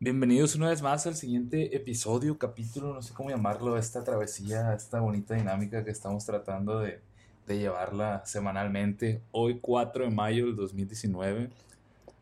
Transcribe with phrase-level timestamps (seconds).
[0.00, 5.00] Bienvenidos una vez más al siguiente episodio, capítulo, no sé cómo llamarlo, esta travesía, esta
[5.00, 7.00] bonita dinámica que estamos tratando de,
[7.48, 9.22] de llevarla semanalmente.
[9.32, 11.50] Hoy 4 de mayo del 2019.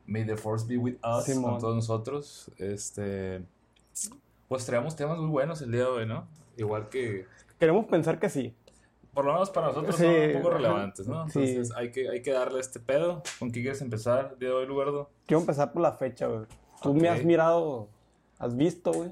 [0.07, 1.51] May the force be with us, Simón.
[1.53, 2.51] con todos nosotros.
[2.57, 3.43] Este,
[4.49, 6.27] pues traemos temas muy buenos el día de hoy, ¿no?
[6.57, 7.27] Igual que,
[7.61, 8.55] Queremos pensar que sí.
[9.13, 11.29] por lo menos para nosotros Sí, son un poco relevantes, ¿no?
[11.29, 11.41] Sí.
[11.41, 13.23] Entonces hay, que, hay que darle este pedo.
[13.39, 15.11] ¿Con qué quieres empezar el día de hoy, Lugardo?
[15.27, 16.47] Quiero empezar por la fecha, güey.
[16.87, 16.97] Tú Ok.
[17.03, 17.89] me has mirado,
[18.39, 19.11] has visto, güey,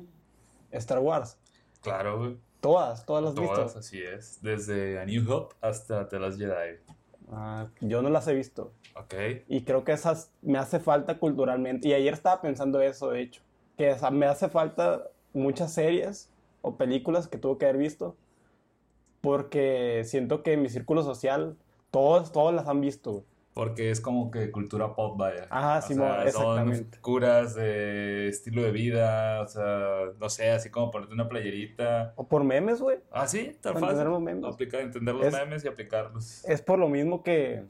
[0.70, 1.38] Star Wars.
[1.82, 2.36] Claro, güey.
[2.60, 3.78] Todas, todas las has Todas, visto.
[3.80, 4.38] así es.
[4.40, 6.78] Desde A New Hope hasta The Last Jedi.
[7.30, 8.72] Ah, yo no las he visto.
[8.96, 9.14] Ok.
[9.48, 11.88] Y creo que esas me hace falta culturalmente.
[11.88, 13.42] Y ayer estaba pensando eso, de hecho.
[13.76, 15.02] Que me hace falta
[15.34, 16.30] muchas series
[16.62, 18.16] o películas que tuve que haber visto.
[19.20, 21.56] Porque siento que en mi círculo social,
[21.90, 23.24] todos, todos las han visto.
[23.54, 25.46] Porque es como que cultura pop, vaya.
[25.48, 26.90] Ajá, Simón, sea, exactamente.
[26.96, 32.14] Son curas de estilo de vida, o sea, no sé, así como ponerte una playerita.
[32.16, 32.98] O por memes, güey.
[33.12, 33.88] Ah, sí, tan fácil.
[33.90, 34.44] entender los memes.
[34.52, 36.44] Aplicar, entender los Es- memes y aplicarlos.
[36.44, 37.62] Es por lo mismo que.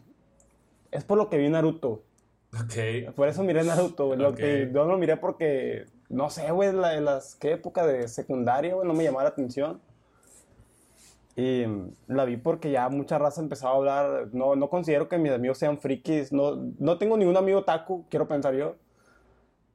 [0.90, 2.02] Es por lo que vi Naruto.
[2.55, 3.14] Ok.
[3.14, 4.18] Por eso miré Naruto, güey.
[4.18, 4.36] Lo Ok.
[4.36, 5.84] que yo lo miré porque.
[6.08, 7.34] No sé, güey, la, las.
[7.34, 8.86] ¿Qué época de secundaria, güey?
[8.88, 9.82] No me llamaba la atención.
[11.36, 11.64] Y
[12.06, 14.28] la vi porque ya mucha raza empezaba a hablar.
[14.32, 16.32] No, no considero que mis amigos sean frikis.
[16.32, 18.77] No, no tengo ningún amigo taku, quiero pensar yo.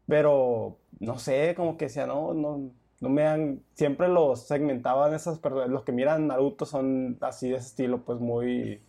[0.07, 2.71] Pero no sé, como que decía, no, no,
[3.02, 3.61] no me han.
[3.73, 5.69] Siempre los segmentaban esas personas.
[5.69, 8.81] Los que miran Naruto son así de ese estilo, pues muy.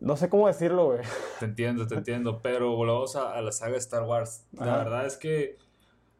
[0.00, 1.00] No sé cómo decirlo, güey.
[1.40, 2.40] Te entiendo, te entiendo.
[2.42, 4.46] Pero volvamos a, a la saga de Star Wars.
[4.52, 4.84] La Ajá.
[4.84, 5.56] verdad es que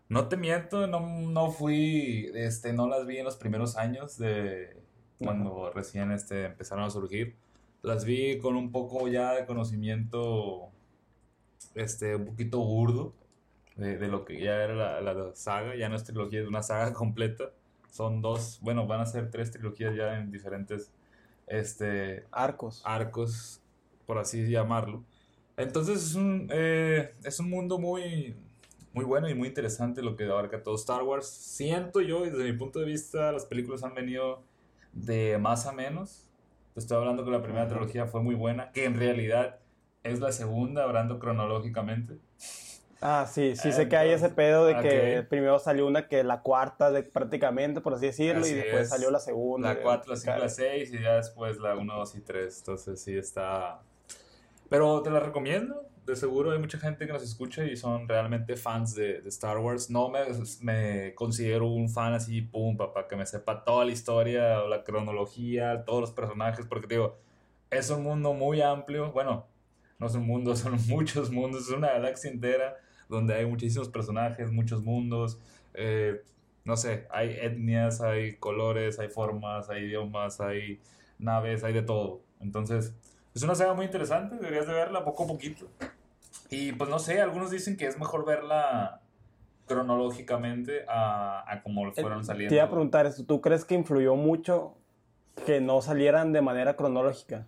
[0.09, 4.77] no te miento, no, no fui, este, no las vi en los primeros años de
[5.19, 7.37] cuando recién este, empezaron a surgir.
[7.83, 10.71] Las vi con un poco ya de conocimiento,
[11.75, 13.15] este, un poquito burdo
[13.77, 15.77] de, de lo que ya era la, la saga.
[15.77, 17.51] Ya no es trilogía, es una saga completa.
[17.91, 20.91] Son dos, bueno, van a ser tres trilogías ya en diferentes,
[21.47, 22.83] este, Arcos.
[22.85, 23.61] arcos,
[24.07, 25.05] por así llamarlo.
[25.57, 28.37] Entonces es un, eh, es un mundo muy,
[28.99, 31.29] muy bueno y muy interesante lo que abarca todo Star Wars.
[31.29, 34.43] Siento yo, desde mi punto de vista, las películas han venido
[34.93, 36.29] de más a menos.
[36.75, 37.75] Te estoy hablando que la primera Ajá.
[37.75, 39.61] trilogía fue muy buena, que en realidad
[40.03, 42.19] es la segunda, hablando cronológicamente.
[43.01, 45.29] Ah, sí, sí sé que hay ese pedo de que ok.
[45.29, 48.89] primero salió una que la cuarta, de, prácticamente, por así decirlo, Así y después es.
[48.89, 49.75] salió la segunda.
[49.75, 50.43] La 4, la 5, Cara.
[50.43, 52.59] la 6 y ya después la 1, 2 y 3.
[52.59, 53.81] Entonces sí está...
[54.69, 55.85] Pero te la recomiendo.
[56.09, 59.91] De seguro hay mucha gente que nos escucha y son realmente fans de, Star Wars.
[59.91, 60.21] No me,
[60.63, 65.85] me considero un fan así, pum, papá, que me sepa toda la historia, la cronología,
[65.85, 67.19] todos los personajes, porque digo,
[67.71, 69.13] es un mundo muy amplio.
[69.13, 69.49] Bueno,
[69.99, 72.79] no es un mundo, son muchos mundos, es una galaxia entera
[73.11, 75.39] donde hay muchísimos personajes, muchos mundos.
[75.75, 76.23] eh,
[76.65, 80.81] no sé, hay etnias, hay colores, hay formas, hay idiomas, hay
[81.19, 82.23] naves, hay de todo.
[82.41, 82.95] Entonces,
[83.35, 85.69] es una saga muy interesante, deberías de verla poco a poquito.
[86.51, 89.03] Y pues no sé, algunos dicen que es mejor verla
[89.67, 92.51] cronológicamente a, a como fueron saliendo.
[92.51, 94.75] Te iba a preguntar eso, ¿tú crees que influyó mucho
[95.47, 97.47] que no salieran de manera cronológica?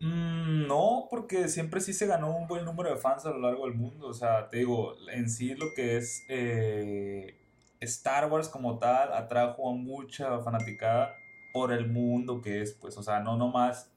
[0.00, 3.66] Mm, no, porque siempre sí se ganó un buen número de fans a lo largo
[3.66, 4.08] del mundo.
[4.08, 7.36] O sea, te digo, en sí lo que es eh,
[7.80, 11.14] Star Wars como tal atrajo a mucha fanaticada
[11.52, 13.90] por el mundo que es, pues, o sea, no nomás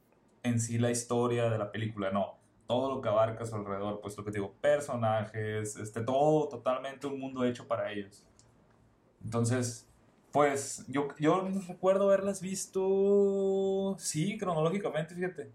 [0.44, 2.36] en sí la historia de la película, no.
[2.74, 6.48] Todo lo que abarca a su alrededor, pues lo que te digo, personajes, este, todo
[6.50, 8.26] totalmente un mundo hecho para ellos.
[9.24, 9.88] Entonces,
[10.32, 15.52] pues yo, yo recuerdo haberlas visto, sí, cronológicamente, fíjate.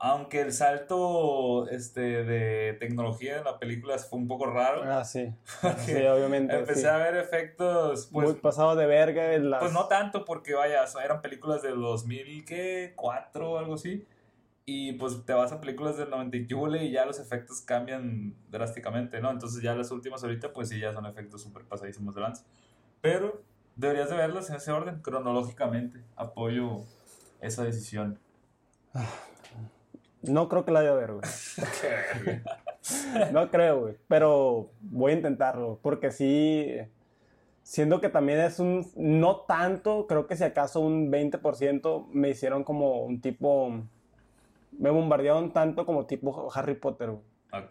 [0.00, 4.82] Aunque el salto este, de tecnología en la película fue un poco raro.
[4.82, 5.32] Ah, sí.
[5.86, 6.56] Sí, obviamente.
[6.56, 6.86] Empecé sí.
[6.88, 9.34] a ver efectos, pues, Muy pasado de verga.
[9.34, 14.04] en las- pues no tanto, porque vaya, eran películas del 2004 o algo así.
[14.70, 19.30] Y pues te vas a películas del 90 y ya los efectos cambian drásticamente, ¿no?
[19.30, 22.44] Entonces ya las últimas ahorita, pues sí, ya son efectos súper pasadísimos de lanza.
[23.00, 23.40] Pero
[23.76, 26.04] deberías de verlas en ese orden, cronológicamente.
[26.16, 26.84] Apoyo
[27.40, 28.18] esa decisión.
[30.20, 31.22] No creo que la haya ver, güey.
[33.32, 33.96] No creo, güey.
[34.06, 35.78] Pero voy a intentarlo.
[35.80, 36.76] Porque sí.
[37.62, 38.86] Siendo que también es un.
[38.96, 43.82] No tanto, creo que si acaso un 20% me hicieron como un tipo.
[44.78, 47.22] Me bombardearon tanto como tipo Harry Potter, güey.
[47.52, 47.70] ok.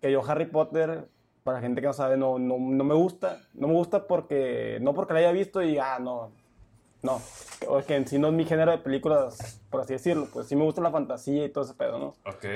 [0.00, 1.08] Que yo, Harry Potter,
[1.42, 3.40] para gente que no sabe, no, no, no me gusta.
[3.54, 4.78] No me gusta porque.
[4.80, 5.78] No porque la haya visto y.
[5.78, 6.30] Ah, no.
[7.02, 7.20] No.
[7.68, 10.28] O que en sí no es mi género de películas, por así decirlo.
[10.32, 12.06] Pues sí me gusta la fantasía y todo ese pedo, ¿no?
[12.30, 12.46] Ok.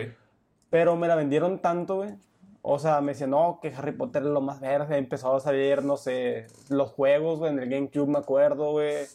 [0.71, 2.15] Pero me la vendieron tanto, güey.
[2.63, 4.99] O sea, me decían, no, que Harry Potter es lo más verde.
[4.99, 9.07] Empezó a salir, no sé, los juegos, güey, en el GameCube me acuerdo, güey.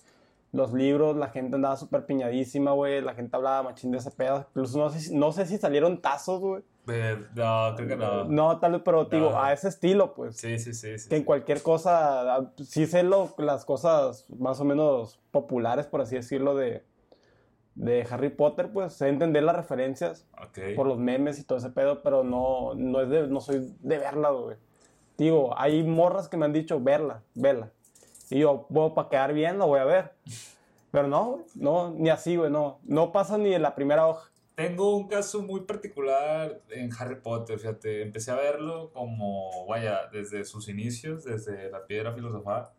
[0.55, 3.01] Los libros, la gente andaba súper piñadísima, güey.
[3.01, 4.45] La gente hablaba machín de ese pedo.
[4.49, 6.63] Incluso no sé, si- no sé si salieron tazos, güey.
[6.87, 8.23] Eh, no, creo que no.
[8.25, 9.41] No, tal vez, pero digo, No.
[9.43, 10.37] a ese estilo, pues.
[10.37, 10.97] Sí, sí, sí.
[10.97, 11.25] sí, Que en sí.
[11.25, 16.55] cualquier cosa, ah, sí sé lo, las cosas más o menos populares, por así decirlo,
[16.55, 16.83] de,
[17.73, 20.59] de Harry Potter, pues sé entender las referencias Ok.
[20.77, 23.97] por los memes y todo ese pedo, pero no, no, es de, no soy de
[23.97, 24.55] verla, güey.
[25.17, 27.71] Digo, hay morras que me han dicho, verla, verla.
[28.29, 30.13] Y yo, bueno, para quedar bien, la voy a ver.
[30.91, 32.79] Pero no, no, ni así, güey, no.
[32.83, 34.31] No pasa ni de la primera hoja.
[34.55, 40.45] Tengo un caso muy particular en Harry Potter, fíjate, empecé a verlo como, vaya, desde
[40.45, 42.69] sus inicios, desde la piedra filosofal,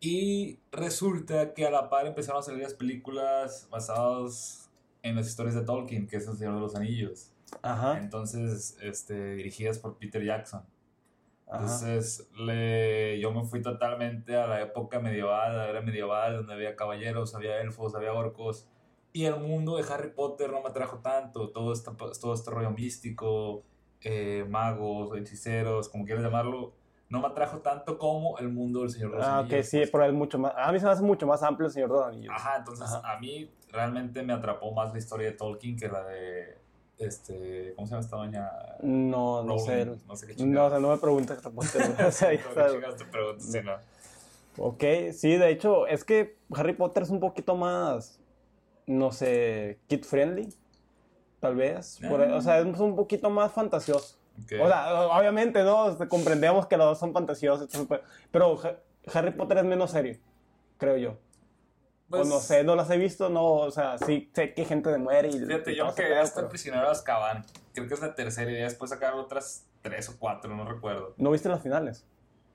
[0.00, 4.70] y resulta que a la par empezaron a salir las películas basadas
[5.02, 7.30] en las historias de Tolkien, que es El Señor de los Anillos,
[7.60, 7.98] Ajá.
[7.98, 10.62] entonces, este, dirigidas por Peter Jackson.
[11.50, 16.54] Entonces, le, yo me fui totalmente a la época medieval, a la era medieval, donde
[16.54, 18.68] había caballeros, había elfos, había orcos.
[19.12, 21.50] Y el mundo de Harry Potter no me atrajo tanto.
[21.50, 21.90] Todo este,
[22.20, 23.62] todo este rollo místico,
[24.02, 26.74] eh, magos, hechiceros, como quieras llamarlo,
[27.08, 29.58] no me atrajo tanto como el mundo del Señor de los Ah, Anillos.
[29.60, 30.52] ok, sí, pero es mucho más.
[30.56, 32.34] A mí se me hace mucho más amplio el Señor de los Anillos.
[32.36, 33.12] Ajá, entonces Ajá.
[33.12, 36.58] a mí realmente me atrapó más la historia de Tolkien que la de.
[36.98, 38.50] Este, ¿Cómo se llama esta doña?
[38.82, 39.84] No, no sé.
[40.06, 40.70] No sé qué No, o chingados.
[40.72, 42.08] sea, no me preguntes Harry Potter, güey.
[42.08, 42.72] O sea, ya ¿Qué sabes.
[42.72, 43.44] chingados te pregunto?
[43.44, 43.72] Sí, no.
[44.58, 48.18] Ok, sí, de hecho, es que Harry Potter es un poquito más,
[48.86, 50.48] no sé, kid friendly,
[51.40, 51.98] tal vez.
[52.08, 54.16] por- o sea, es un poquito más fantasioso.
[54.62, 55.96] O sea, obviamente, ¿no?
[56.08, 57.68] Comprendemos que los dos son fantasiosos,
[58.30, 58.76] pero Ha-
[59.12, 60.16] Harry Potter es menos serio,
[60.78, 61.18] creo yo.
[62.08, 64.98] Pues, no sé, no las he visto, no, o sea, sí sé que gente de
[64.98, 65.32] muere y...
[65.40, 67.44] Fíjate, y yo que pedo, hasta el prisionero de Azkaban,
[67.74, 71.14] creo que es la tercera y ya después sacaron otras tres o cuatro, no recuerdo.
[71.16, 72.06] ¿No viste las finales?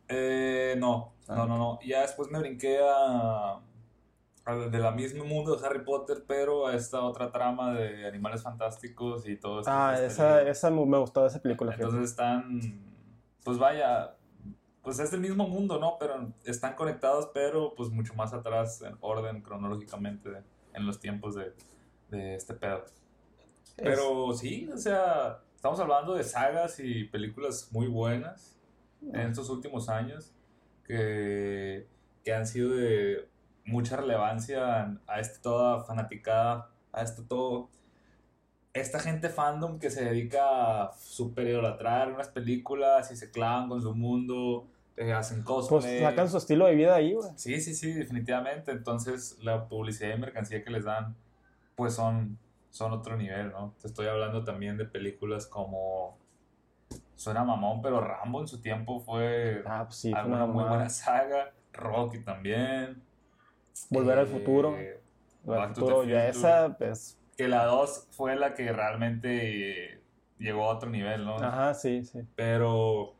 [0.07, 1.79] Eh, no, Ah, no, no, no.
[1.85, 3.59] Ya después me brinqué a,
[4.45, 8.41] a de la misma mundo de Harry Potter, pero a esta otra trama de animales
[8.43, 9.71] fantásticos y todo esto.
[9.73, 10.51] Ah, este esa, libro.
[10.51, 11.71] esa me gustó esa película.
[11.71, 11.85] fíjate.
[11.85, 12.59] Entonces están,
[13.43, 14.15] pues vaya,
[14.83, 15.97] pues es el mismo mundo, ¿no?
[15.99, 20.29] Pero están conectados, pero pues mucho más atrás en orden cronológicamente
[20.73, 21.53] en los tiempos de,
[22.09, 22.85] de este pedo.
[23.77, 28.57] Pero sí, o sea, estamos hablando de sagas y películas muy buenas
[29.01, 30.33] en estos últimos años
[30.85, 31.87] que,
[32.23, 33.27] que han sido de
[33.65, 37.69] mucha relevancia a este toda fanaticada, a este todo,
[38.73, 43.81] esta gente fandom que se dedica a super idolatrar unas películas y se clavan con
[43.81, 44.67] su mundo,
[44.97, 45.99] eh, hacen Pues cosplay.
[46.01, 47.29] sacan su estilo de vida ahí, güey.
[47.35, 48.71] Sí, sí, sí, definitivamente.
[48.71, 51.15] Entonces, la publicidad y mercancía que les dan,
[51.75, 52.37] pues son,
[52.69, 53.73] son otro nivel, ¿no?
[53.81, 56.17] Te estoy hablando también de películas como.
[57.15, 60.89] Suena mamón, pero Rambo en su tiempo fue Ah, pues sí, fue una muy buena
[60.89, 61.51] saga.
[61.71, 63.01] Rocky también.
[63.89, 64.75] Volver al Eh, futuro.
[65.43, 67.17] Volver al futuro, ya esa, pues...
[67.37, 70.01] Que la 2 fue la que realmente
[70.37, 71.37] llegó a otro nivel, ¿no?
[71.37, 72.19] Ajá, sí, sí.
[72.35, 73.13] Pero.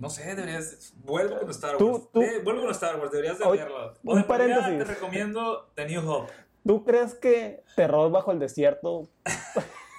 [0.00, 0.94] No sé, deberías.
[1.04, 2.04] Vuelve con Star Tú- Wars.
[2.12, 3.94] tú- Eh, vuelve con Star Wars, deberías de Oye, verlo.
[4.02, 4.78] un de paréntesis.
[4.78, 6.32] Te recomiendo The New Hope.
[6.66, 9.08] ¿Tú crees que Terror bajo el desierto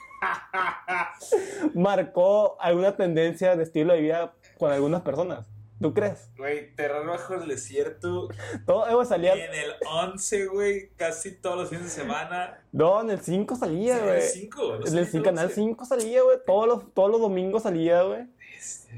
[1.73, 5.47] marcó alguna tendencia de estilo de vida con algunas personas?
[5.81, 6.29] ¿Tú crees?
[6.37, 8.27] Güey, Terror bajo el desierto.
[8.67, 9.33] Todo Evo salía.
[9.33, 12.59] En el 11, güey, casi todos los fines de semana.
[12.71, 14.15] No, en el 5 salía, en güey.
[14.17, 14.75] el 5.
[14.85, 16.37] En el cin- canal 5 salía, güey.
[16.45, 18.27] Todos los, todos los domingos salía, güey.
[18.59, 18.93] Este,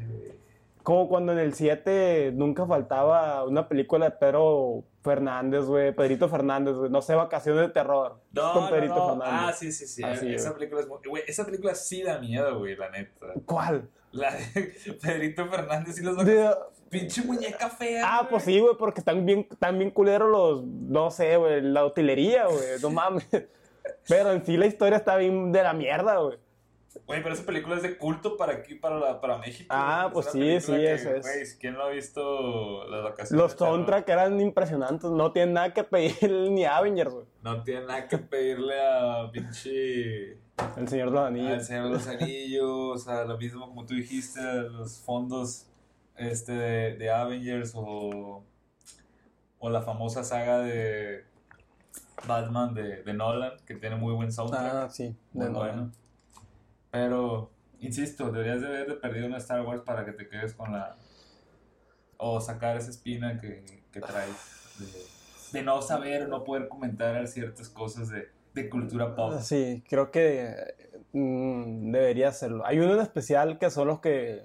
[0.84, 5.96] Como cuando en el 7 nunca faltaba una película de Pedro Fernández, güey.
[5.96, 6.92] Pedrito Fernández, güey.
[6.92, 8.20] No sé, vacaciones de terror.
[8.34, 9.08] No, con Pedrito no.
[9.22, 9.50] Fernández.
[9.50, 10.04] Ah, sí, sí, sí.
[10.04, 10.98] Así, esa película es muy.
[11.08, 13.28] Güey, esa película sí da miedo, güey, la neta.
[13.46, 13.88] ¿Cuál?
[14.12, 16.50] La de Pedrito Fernández y los De-
[16.90, 18.04] Pinche muñeca fea.
[18.06, 21.84] Ah, pues sí, güey, porque están bien, están bien culeros los, no sé, güey, la
[21.86, 23.28] utilería, güey, no mames.
[24.08, 26.38] Pero en sí la historia está bien de la mierda, güey.
[27.06, 29.68] Güey, pero esa película es de culto para aquí, para, la, para México.
[29.70, 31.22] Ah, pues sí, sí, que, eso es.
[31.22, 33.32] Güey, ¿quién no ha visto las vacaciones?
[33.32, 33.74] Los de terror?
[33.74, 37.26] soundtrack eran impresionantes, no tienen nada que pedirle ni a Avengers, güey.
[37.42, 40.38] No tiene nada que pedirle a pinche.
[40.78, 41.66] El Señor de los al Anillos.
[41.66, 45.68] Señor de los Anillos, a lo mismo como tú dijiste, los fondos
[46.16, 48.44] este, de, de Avengers o,
[49.60, 51.26] o la famosa saga de
[52.28, 54.74] Batman de, de Nolan, que tiene muy buen soundtrack.
[54.74, 55.74] Ah, sí, muy de bueno.
[55.74, 56.03] bueno.
[56.94, 60.96] Pero, insisto, deberías de haber perdido una Star Wars para que te quedes con la.
[62.16, 64.72] O sacar esa espina que, que traes.
[65.52, 69.40] De, no saber, no poder comentar ciertas cosas de de cultura pop.
[69.42, 70.56] Sí, creo que
[71.12, 72.66] mm, debería hacerlo.
[72.66, 74.42] Hay uno en especial que son los que.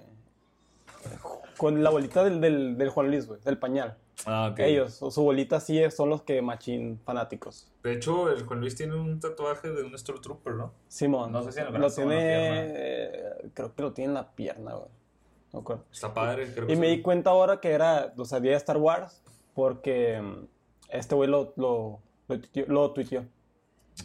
[1.57, 3.97] Con la bolita del, del, del Juan Luis, güey, del pañal.
[4.25, 4.59] Ah, ok.
[4.59, 7.71] Ellos, o su bolita sí son los que machín fanáticos.
[7.83, 10.73] De hecho, el Juan Luis tiene un tatuaje de un Stormtrooper, ¿no?
[10.87, 11.31] Simón.
[11.31, 12.33] No sé si en el Lo brazo o en la tiene.
[12.39, 12.63] pierna.
[12.75, 14.89] eh, creo que lo tiene en la pierna, güey.
[15.53, 15.85] No me acuerdo.
[15.91, 16.97] Está padre, creo que Y me sí.
[16.97, 19.21] di cuenta ahora que era, o sea, día de Star Wars,
[19.55, 20.45] porque mm,
[20.89, 23.25] este güey lo, lo, lo, tuiteó, lo tuiteó.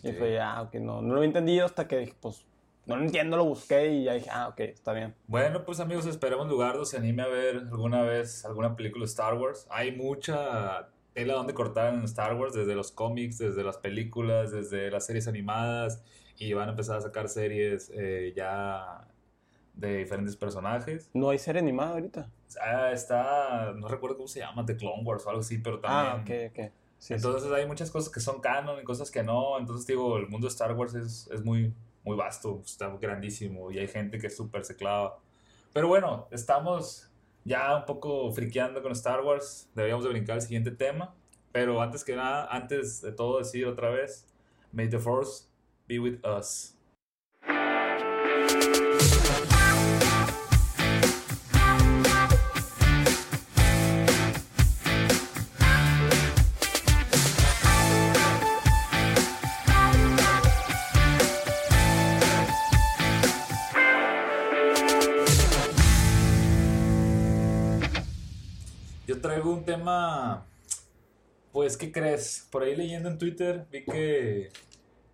[0.03, 0.17] Y Ok.
[0.19, 2.47] fue, ah, ok, no, no lo he entendido hasta que dije, pues,
[2.87, 5.15] no lo entiendo, lo busqué y ya dije, ah, ok, está bien.
[5.27, 9.35] Bueno, pues amigos, esperemos Lugardo se anime a ver alguna vez alguna película de Star
[9.35, 9.67] Wars.
[9.71, 14.91] Hay mucha tela donde cortar en Star Wars, desde los cómics, desde las películas, desde
[14.91, 16.03] las series animadas,
[16.37, 19.07] y van a empezar a sacar series eh, ya
[19.75, 21.11] de diferentes personajes.
[21.15, 22.31] No hay serie animada ahorita.
[22.61, 26.13] Ah, está, no recuerdo cómo se llama, The Clone Wars o algo así, pero también...
[26.13, 26.73] Ah, ok, ok.
[26.99, 27.15] Sí, sí.
[27.15, 29.59] Entonces hay muchas cosas que son canon y cosas que no.
[29.59, 31.75] Entonces digo, el mundo de Star Wars es, es muy,
[32.05, 35.19] muy vasto, está grandísimo y hay gente que súper se clava.
[35.73, 37.11] Pero bueno, estamos
[37.45, 39.69] ya un poco friqueando con Star Wars.
[39.75, 41.15] Deberíamos de brincar al siguiente tema.
[41.53, 44.27] Pero antes que nada, antes de todo decir otra vez,
[44.73, 45.49] May the Force
[45.87, 46.77] be with us.
[69.85, 70.47] Tema,
[71.53, 72.49] pues, ¿qué crees?
[72.51, 74.49] Por ahí leyendo en Twitter vi que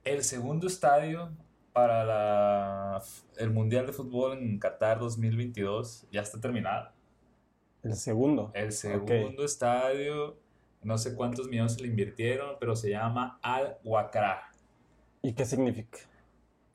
[0.05, 1.31] el segundo estadio
[1.73, 3.03] para la,
[3.37, 6.91] el Mundial de Fútbol en Qatar 2022 ya está terminado.
[7.83, 8.53] El segundo.
[8.55, 10.37] El segundo estadio,
[10.83, 14.53] no sé cuántos millones se le invirtieron, pero se llama Al Wakra.
[15.21, 15.99] ¿Y qué significa?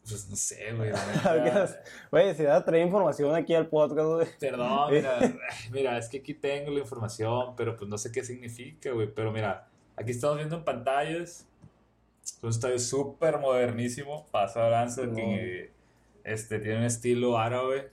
[0.08, 0.92] Pues no sé, güey.
[2.12, 4.28] Güey, si vas a traer información aquí al podcast, güey.
[4.40, 5.20] Perdón, mira,
[5.72, 9.12] mira, es que aquí tengo la información, pero pues no sé qué significa, güey.
[9.12, 11.48] Pero mira, aquí estamos viendo en pantallas.
[12.42, 14.28] Un estadio súper modernísimo.
[14.32, 15.16] Pasa de lanza Simón.
[15.16, 15.72] que
[16.24, 17.90] este, tiene un estilo árabe,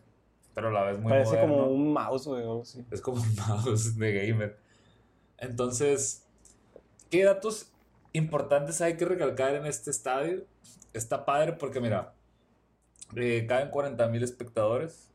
[0.54, 1.54] pero a la vez muy Parece moderno.
[1.54, 2.85] como un mouse, güey, o así.
[2.90, 4.59] Es como un mouse de gamer.
[5.38, 6.26] Entonces,
[7.11, 7.73] ¿qué datos
[8.12, 10.45] importantes hay que recalcar en este estadio?
[10.92, 12.14] Está padre porque, mira,
[13.16, 15.11] eh, caben 40 mil espectadores.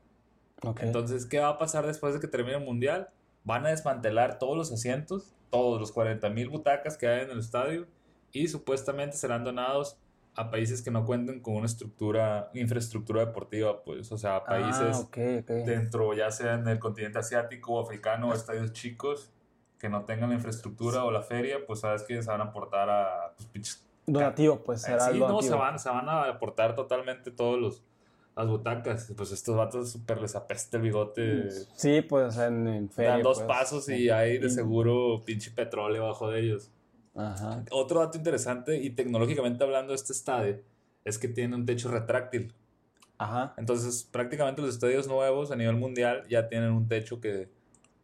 [0.62, 0.82] Ok.
[0.82, 3.10] Entonces, ¿qué va a pasar después de que termine el mundial?
[3.44, 7.38] Van a desmantelar todos los asientos, todos los 40 mil butacas que hay en el
[7.38, 7.86] estadio
[8.32, 9.96] y supuestamente serán donados
[10.34, 15.00] a países que no cuenten con una estructura, infraestructura deportiva, pues, o sea, países Ah,
[15.00, 15.50] ok, ok.
[15.66, 19.32] dentro, ya sea en el continente asiático o africano, o estadios chicos
[19.80, 22.88] que no tengan la infraestructura o la feria, pues sabes que se van a aportar
[22.88, 27.30] a pues, pinches Donativo, pues, será sí, no, se van, se van a aportar totalmente
[27.30, 27.82] todos los
[28.38, 29.12] las butacas.
[29.16, 31.50] Pues estos vatos súper les apesta el bigote.
[31.74, 33.48] Sí, pues, en, en feria, Dan dos pues.
[33.48, 36.70] pasos y hay de seguro pinche petróleo bajo de ellos.
[37.16, 37.64] Ajá.
[37.72, 40.60] Otro dato interesante y tecnológicamente hablando este estadio
[41.04, 42.54] es que tiene un techo retráctil.
[43.18, 43.54] Ajá.
[43.56, 47.48] Entonces prácticamente los estadios nuevos a nivel mundial ya tienen un techo que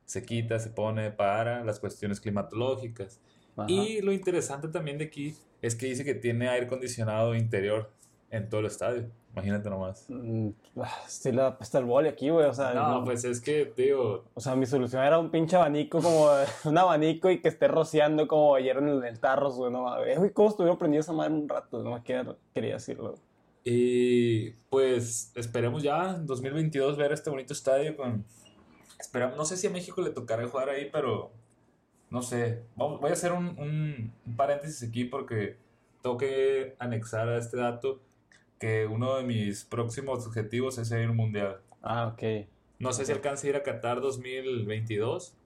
[0.04, 3.20] se quita, se pone para las cuestiones climatológicas.
[3.56, 3.70] ajá.
[3.70, 7.90] Y lo interesante también de aquí es que dice que tiene aire acondicionado interior
[8.30, 9.06] en todo el estadio.
[9.32, 10.06] Imagínate nomás.
[10.08, 12.46] Mm, ah, Sí, apesta el boli aquí, güey.
[12.46, 15.56] O sea, No, no- pues es que, digo, o sea, mi solución era un pinche
[15.56, 16.28] abanico, como
[16.64, 19.72] un abanico y que esté rociando como ayer en el, el tarros, güey.
[19.72, 19.84] No,
[20.16, 21.82] güey, ¿cómo estuvieron prendido esa madre un rato?
[21.82, 23.14] No quería, quería decirlo.
[23.64, 28.24] y pues esperemos ya en 2022 ver este bonito estadio con...
[29.00, 31.32] Esperamos, no sé si a México le tocará jugar ahí, pero
[32.14, 32.62] no sé.
[32.76, 35.56] Vamos- voy a hacer un, un- un paréntesis aquí porque
[36.02, 38.00] tengo que anexar a este dato
[38.60, 41.60] que uno de mis próximos objetivos es ir mundial.
[41.82, 42.46] Ah, ok.
[42.78, 45.36] No sé si alcance a ir a Qatar 2022,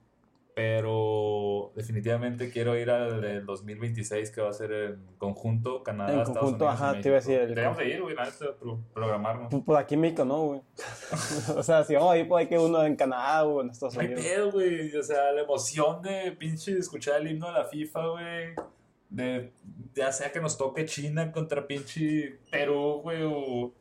[0.59, 6.19] pero definitivamente quiero ir al del 2026 que va a ser en conjunto Canadá, En
[6.19, 8.45] Estados conjunto, Unidos ajá, te iba a decir el- Deberíamos de ir, güey, la neta,
[8.59, 9.47] pro- programarnos.
[9.51, 10.61] Pues, pues aquí en México no, güey.
[11.57, 13.95] o sea, si vamos a ir, pues hay que uno en Canadá o en Estados
[13.95, 14.21] Unidos.
[14.21, 14.93] pedo, güey.
[14.97, 18.55] O sea, la emoción de pinche escuchar el himno de la FIFA, güey.
[19.09, 19.53] De,
[19.95, 23.73] ya sea que nos toque China contra pinche Perú, güey, o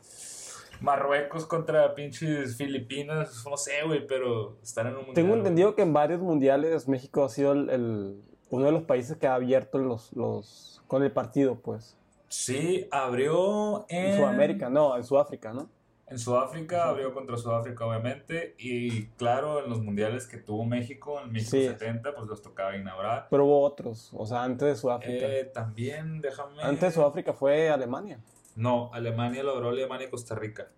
[0.81, 5.15] Marruecos contra pinches Filipinas, no sé, güey, pero estar en un mundial.
[5.15, 9.17] Tengo entendido que en varios mundiales México ha sido el, el- uno de los países
[9.17, 11.97] que ha abierto los, los con el partido, pues.
[12.29, 14.07] Sí, abrió en...
[14.07, 15.69] En Sudamérica, no, en Sudáfrica, ¿no?
[16.07, 18.55] En Sudáfrica, abrió contra Sudáfrica, obviamente.
[18.59, 21.67] Y claro, en los mundiales que tuvo México, en México Sí.
[21.67, 23.27] 70, pues los tocaba inaugurar.
[23.29, 25.27] Pero hubo otros, o sea, antes de Sudáfrica.
[25.27, 26.63] Eh, también, déjame.
[26.63, 28.19] Antes de Sudáfrica fue Alemania.
[28.59, 30.73] No, Alemania logró Alemania y Costa Rica.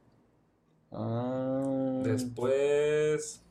[0.93, 2.01] Ah.
[2.03, 3.43] Después,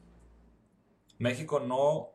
[1.17, 2.09] México no,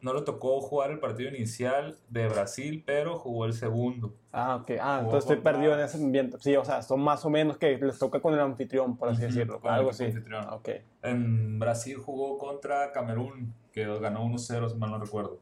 [0.00, 4.16] no le tocó jugar el partido inicial de Brasil, pero jugó el segundo.
[4.32, 4.72] Ah, ok.
[4.80, 6.38] Ah, Jugó entonces estoy perdido en ese ambiente.
[6.40, 9.22] Sí, o sea, son más o menos que les toca con el anfitrión, por así
[9.22, 9.60] decirlo.
[9.62, 10.06] Algo así.
[10.06, 10.44] anfitrión.
[10.48, 10.70] Ah, Ok.
[11.02, 15.38] En Brasil jugó contra Camerún, que ganó 1-0, si mal no recuerdo.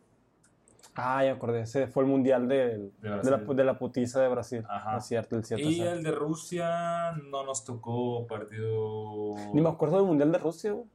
[1.00, 1.60] Ah, ya acordé.
[1.62, 4.64] Ese fue el mundial del- De de, la, de la putiza de Brasil.
[4.68, 4.96] Ajá.
[4.98, 5.66] Es cierto, el cierto.
[5.66, 5.92] Y cierto.
[5.94, 9.34] el de Rusia no nos tocó partido.
[9.54, 10.86] Ni me acuerdo del mundial de Rusia, güey.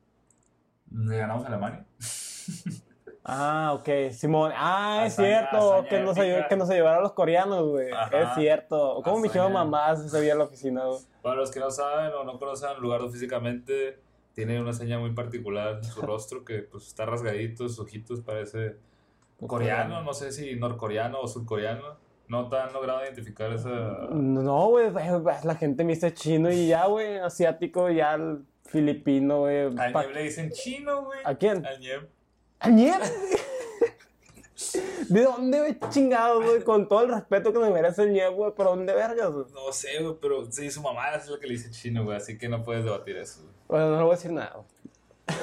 [0.92, 1.86] Le ganamos a Alemania.
[3.26, 4.52] Ah, ok, Simón.
[4.54, 7.88] Ah, es cierto, que nos, ayudó, que nos ayudaron los coreanos, güey.
[8.12, 9.00] Es cierto.
[9.04, 9.64] ¿Cómo me dijeron Hazaña.
[9.64, 11.00] mamás ese día en la oficina, güey?
[11.22, 13.98] Para los que no saben o no conocen al lugar físicamente,
[14.34, 18.76] tiene una señal muy particular en su rostro que pues está rasgadito, sus ojitos parece
[19.48, 22.02] coreano, no sé si norcoreano o surcoreano.
[22.28, 23.70] No tan logrado identificar esa...
[24.12, 24.92] No, güey,
[25.44, 29.66] la gente me dice chino y ya, güey, asiático, ya el filipino, güey.
[29.78, 31.20] Al Pa- Nieb le dicen chino, güey.
[31.26, 31.66] ¿A quién?
[31.66, 32.08] Al Nieb.
[32.60, 33.04] ¿A nieve?
[35.10, 36.64] ¿De dónde, güey, chingados, güey?
[36.64, 39.46] Con todo el respeto que me merece el nieve, güey, ¿pero dónde vergas, güey?
[39.54, 42.38] No sé, güey, pero sí, su mamá es la que le dice chino, güey, así
[42.38, 43.42] que no puedes debatir eso.
[43.68, 45.38] Bueno, no le voy a decir nada, güey.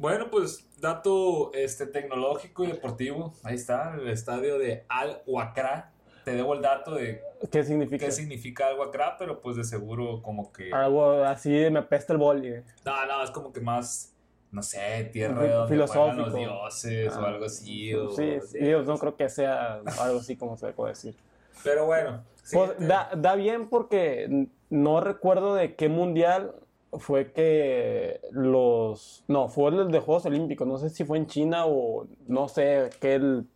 [0.00, 3.34] Bueno, pues dato este, tecnológico y deportivo.
[3.44, 5.92] Ahí está, el estadio de Al Wakra.
[6.24, 7.20] Te debo el dato de
[7.52, 8.06] ¿Qué significa?
[8.06, 10.72] qué significa Al Wakra, pero pues de seguro como que...
[10.72, 12.62] Algo así me apesta el boli, güey.
[12.86, 14.14] No, no, es como que más,
[14.50, 16.16] no sé, tierra de donde filosófico.
[16.16, 17.28] los dioses o Ah.
[17.28, 17.92] algo así.
[17.94, 21.14] o- Sí, sí, yo no creo que sea algo así como se puede decir.
[21.62, 22.24] Pero bueno.
[22.50, 26.54] Pues, da, da bien porque no recuerdo de qué mundial
[26.98, 29.24] fue que los...
[29.28, 30.66] No, fue el de Juegos Olímpicos.
[30.66, 33.46] No sé si fue en China o no sé, aquel,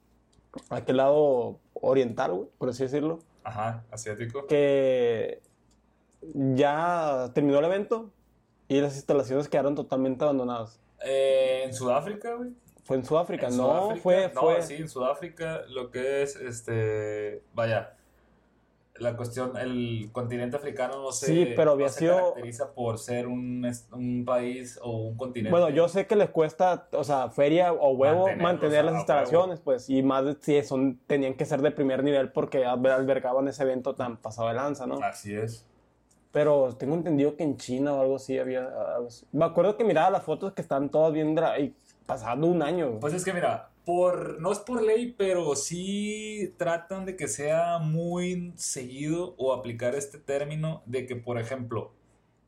[0.70, 3.18] aquel lado oriental, güey, por así decirlo.
[3.42, 4.46] Ajá, asiático.
[4.46, 5.42] Que
[6.32, 8.10] ya terminó el evento
[8.68, 10.80] y las instalaciones quedaron totalmente abandonadas.
[11.04, 12.50] Eh, en Sudáfrica, güey.
[12.84, 14.02] Fue en Sudáfrica, En no, Sudáfrica.
[14.02, 14.32] fue...
[14.34, 14.62] No, fue...
[14.62, 17.96] sí, en Sudáfrica lo que es, este, vaya,
[18.96, 23.26] la cuestión, el continente africano no se, Sí, pero había no se caracteriza por ser
[23.26, 25.50] un, un país o un continente.
[25.50, 28.98] Bueno, yo sé que les cuesta, o sea, feria o huevo mantener las huevo.
[28.98, 33.48] instalaciones, pues, y más si son, tenían que ser de primer nivel porque alber- albergaban
[33.48, 34.98] ese evento tan pasado de lanza, ¿no?
[35.02, 35.66] Así es.
[36.30, 38.64] Pero tengo entendido que en China o algo así había.
[38.94, 39.26] algo así.
[39.32, 41.72] Me acuerdo que miraba las fotos que están todas bien y
[42.06, 42.98] pasando un año.
[43.00, 47.78] Pues es que mira, por, no es por ley, pero sí tratan de que sea
[47.78, 51.92] muy seguido o aplicar este término de que, por ejemplo,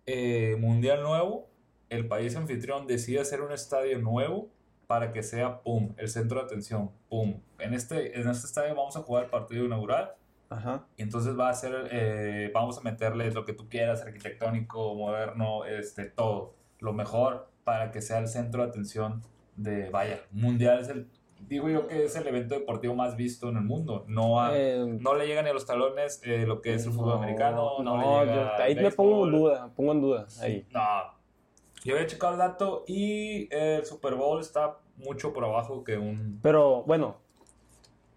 [0.07, 1.49] eh, Mundial Nuevo,
[1.91, 4.49] el país anfitrión decide hacer un estadio nuevo
[4.87, 7.41] para que sea, pum, el centro de atención, pum.
[7.59, 10.13] En este, en este estadio vamos a jugar el partido inaugural
[10.49, 10.87] Ajá.
[10.97, 15.65] y entonces va a ser, eh, vamos a meterle lo que tú quieras, arquitectónico, moderno,
[15.65, 19.23] este, todo, lo mejor para que sea el centro de atención
[19.57, 21.09] de, vaya, mundial es el,
[21.41, 24.85] digo yo que es el evento deportivo más visto en el mundo, no, a- Eh,
[25.01, 27.79] no le llegan ni a los talones eh, lo que es el fútbol no, americano,
[27.83, 30.27] no, No, le llega yo- ahí me pongo en duda, pongo en duda.
[30.41, 30.67] Ahí.
[30.73, 30.81] No,
[31.85, 36.41] yo había checado el dato y el Super Bowl está mucho por abajo que un...
[36.43, 37.17] Pero bueno.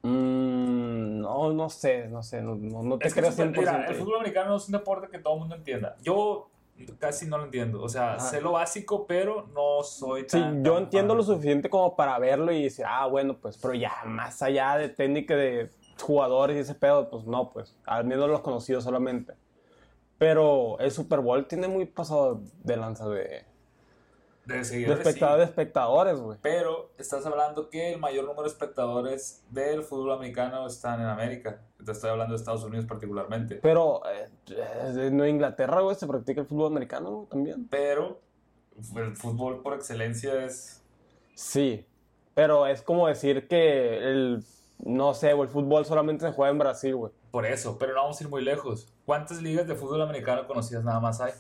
[0.02, 3.54] mm, no, no sé, no sé, no, no, no te Es que creo el fútbol-
[3.54, 3.60] 100%.
[3.60, 5.96] mira, el fútbol americano es un deporte que todo el mundo entienda.
[6.02, 6.50] Yo
[7.00, 7.82] casi no lo entiendo.
[7.82, 8.20] O sea, Ajá.
[8.20, 10.64] sé lo básico, pero no soy Sí, tan...
[10.64, 13.94] yo tan entiendo lo suficiente como para verlo y decir, ah, bueno, pues, pero ya
[14.06, 15.70] más allá de técnica de
[16.02, 19.34] jugadores y ese pedo, pues no, pues, al menos los conocidos solamente.
[20.18, 23.46] Pero el Super Bowl tiene muy pasado de lanza de,
[24.50, 25.40] De de, seguidores, espectadores, sí.
[25.40, 26.38] de espectadores, güey.
[26.42, 31.62] Pero estás hablando que el mayor número de espectadores del fútbol americano están en América.
[31.86, 33.56] Te estoy hablando de Estados Unidos particularmente.
[33.62, 34.28] Pero eh,
[35.08, 37.68] en Inglaterra, güey, se practica el fútbol americano también.
[37.70, 38.22] Pero
[38.96, 40.82] el fútbol por excelencia es...
[41.36, 41.86] Sí,
[42.34, 44.44] pero es como decir que el,
[44.80, 47.14] no sé, güey, el fútbol solamente se juega en Brasil, güey.
[47.32, 48.92] Por eso, pero no vamos a ir muy lejos.
[49.06, 51.34] ¿Cuántas ligas de fútbol americano conocidas nada más hay?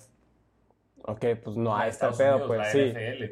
[1.03, 2.79] Ok, pues no, el Estados pedo, Unidos, pues la sí.
[2.93, 3.23] NFL.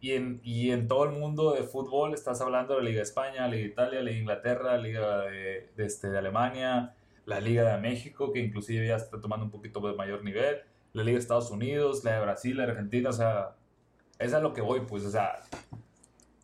[0.00, 3.02] Y en, y en todo el mundo de fútbol estás hablando de la Liga de
[3.04, 6.18] España, la Liga de Italia, la Liga de Inglaterra, la Liga de, de, este, de
[6.18, 10.58] Alemania, la Liga de México, que inclusive ya está tomando un poquito de mayor nivel,
[10.92, 13.56] la Liga de Estados Unidos, la de Brasil, la de Argentina, o sea,
[14.18, 15.40] es a lo que voy, pues, o sea,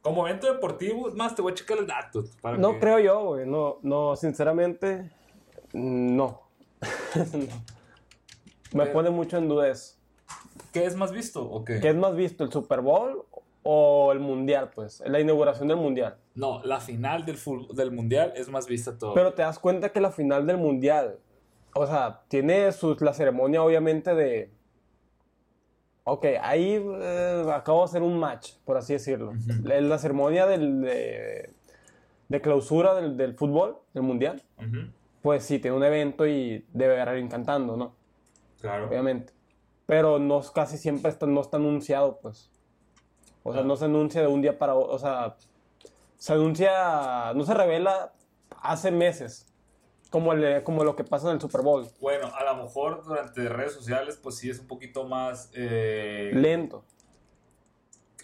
[0.00, 2.24] como evento deportivo, más, te voy a checar el dato.
[2.40, 3.46] para No que- creo yo, güey.
[3.46, 5.10] No, no, sinceramente,
[5.72, 6.42] no.
[7.14, 7.32] No.
[8.72, 9.96] Me Pero- pone mucho en duda eso.
[10.72, 11.80] ¿Qué es más visto o qué?
[11.80, 13.24] ¿Qué es más visto, el Super Bowl
[13.62, 15.02] o el Mundial, pues?
[15.06, 16.16] La inauguración del Mundial.
[16.34, 17.36] No, la final del,
[17.74, 19.14] del mundial es más vista todo.
[19.14, 21.18] Pero te das cuenta que la final del Mundial,
[21.74, 24.50] o sea, tiene sus, la ceremonia obviamente de...
[26.04, 29.34] Ok, ahí eh, acabo de hacer un match, por así decirlo.
[29.62, 31.50] La, la ceremonia del, de,
[32.28, 34.42] de clausura del, del fútbol, del Mundial,
[35.20, 37.94] pues sí, tiene un evento y debe haber alguien cantando, ¿no?
[38.60, 38.88] Claro.
[38.88, 39.32] Obviamente.
[39.92, 42.50] Pero no casi siempre está, no está anunciado, pues.
[43.42, 43.64] O sea, Ah.
[43.64, 44.90] no se anuncia de un día para otro.
[44.94, 45.36] O sea,
[46.16, 48.14] se anuncia, no se revela
[48.62, 49.46] hace meses.
[50.08, 51.86] Como, el, como lo que pasa en el Super Bowl.
[52.00, 55.50] Bueno, a lo mejor durante redes sociales, pues sí es un poquito más.
[55.52, 56.84] eh, Lento.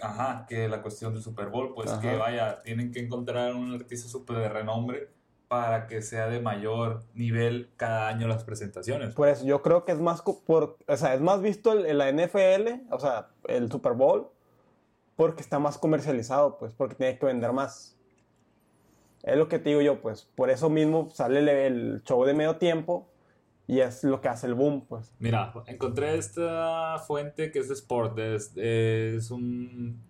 [0.00, 2.00] Ajá, que la cuestión del Super Bowl, pues Ajá.
[2.00, 5.11] que vaya, tienen que encontrar un artista súper de renombre
[5.48, 9.14] para que sea de mayor nivel cada año las presentaciones.
[9.14, 12.12] Por eso, yo creo que es más, por, o sea, es más visto el, la
[12.12, 14.28] NFL, o sea, el Super Bowl,
[15.16, 17.96] porque está más comercializado, pues, porque tiene que vender más.
[19.22, 20.28] Es lo que te digo yo, pues.
[20.37, 23.08] Por eso mismo sale el, el show de medio tiempo
[23.66, 25.12] y es lo que hace el boom, pues.
[25.18, 30.00] Mira, encontré esta fuente que es de Sport, es, es un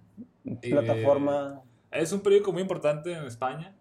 [0.44, 1.62] Eh, Plataforma.
[1.90, 3.74] es un periódico muy importante en España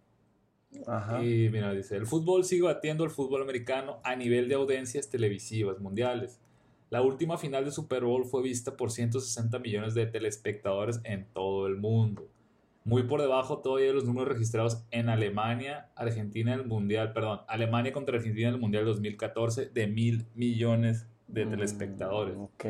[0.85, 1.23] Ajá.
[1.23, 5.79] y mira, dice, el fútbol sigue batiendo al fútbol americano a nivel de audiencias televisivas
[5.79, 6.39] mundiales.
[6.89, 11.67] La última final de Super Bowl fue vista por 160 millones de telespectadores en todo
[11.67, 12.27] el mundo.
[12.85, 17.41] Muy por debajo todavía de los números registrados en Alemania, Argentina en el Mundial, perdón,
[17.49, 22.37] Alemania contra Argentina en el Mundial 2014 de mil millones de telespectadores.
[22.37, 22.65] Mm, Ok.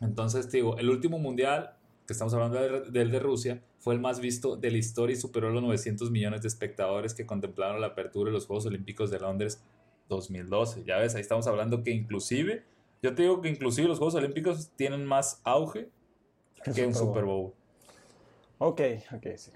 [0.00, 1.75] Entonces, te digo, el último mundial,
[2.06, 5.16] que estamos hablando de- del de Rusia, fue el más visto de la historia y
[5.16, 9.18] superó los 900 millones de espectadores que contemplaron la apertura de los Juegos Olímpicos de
[9.18, 9.62] Londres
[10.08, 10.84] 2012.
[10.84, 12.64] Ya ves, ahí estamos hablando que inclusive,
[13.02, 15.88] yo te digo que inclusive los Juegos Olímpicos tienen más auge
[16.74, 17.52] que un Super Bowl.
[18.58, 18.80] Ok,
[19.12, 19.50] ok, sí.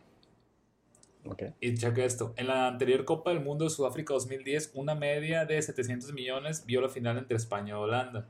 [1.27, 1.43] Ok.
[1.61, 5.61] Y checa esto, en la anterior Copa del Mundo de Sudáfrica 2010, una media de
[5.61, 8.27] 700 millones vio la final entre España y Holanda.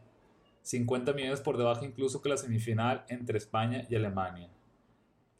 [0.63, 4.49] 50 millones por debajo incluso que la semifinal entre España y Alemania.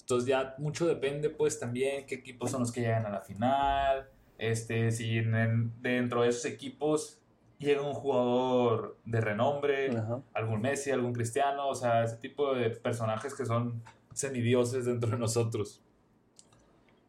[0.01, 4.09] Entonces ya mucho depende pues también qué equipos son los que llegan a la final,
[4.39, 7.19] este, si en- dentro de esos equipos
[7.59, 10.21] llega un jugador de renombre, Ajá.
[10.33, 13.83] algún Messi, algún Cristiano, o sea, ese tipo de personajes que son
[14.15, 15.81] semidioses dentro de nosotros.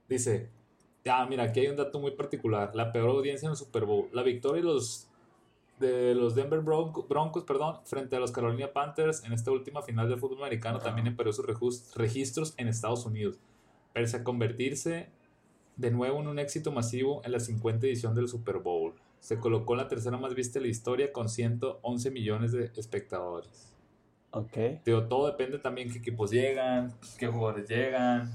[0.10, 0.50] Dice,
[1.10, 4.10] ah, mira, aquí hay un dato muy particular, la peor audiencia en el Super Bowl,
[4.12, 5.08] la victoria de los
[5.82, 10.08] de los Denver Bronco- Broncos, perdón, frente a los Carolina Panthers en esta última final
[10.08, 11.46] del fútbol americano también empeoró sus
[11.96, 13.38] registros en Estados Unidos,
[13.92, 15.10] pese a convertirse
[15.76, 18.94] de nuevo en un éxito masivo en la 50 edición del Super Bowl.
[19.20, 23.74] Se colocó en la tercera más vista de la historia con 111 millones de espectadores.
[24.32, 24.58] Ok.
[24.86, 28.32] Digo, todo depende también qué equipos llegan, qué jugadores llegan.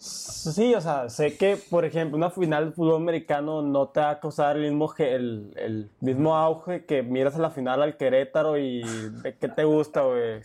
[0.00, 4.10] Sí, o sea, sé que, por ejemplo, una final de fútbol americano no te va
[4.10, 8.56] a causar el mismo, el, el mismo auge que miras a la final al Querétaro
[8.56, 8.82] y
[9.22, 10.40] ¿de qué te gusta, güey?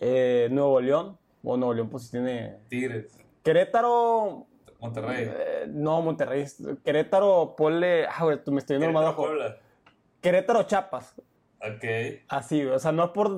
[0.00, 1.18] Eh, Nuevo León.
[1.44, 2.56] O Nuevo León, pues sí tiene.
[2.68, 4.46] Tigres, Querétaro.
[4.80, 5.28] Monterrey.
[5.28, 6.46] eh, no, Monterrey.
[6.84, 8.06] Querétaro, ponle.
[8.06, 9.26] Ah, güey, tú me estoy viendo Querétaro, mal.
[9.28, 9.56] Puebla.
[10.20, 11.14] Querétaro, Chapas.
[11.60, 11.84] Ok.
[12.28, 13.30] Así, o sea, no es por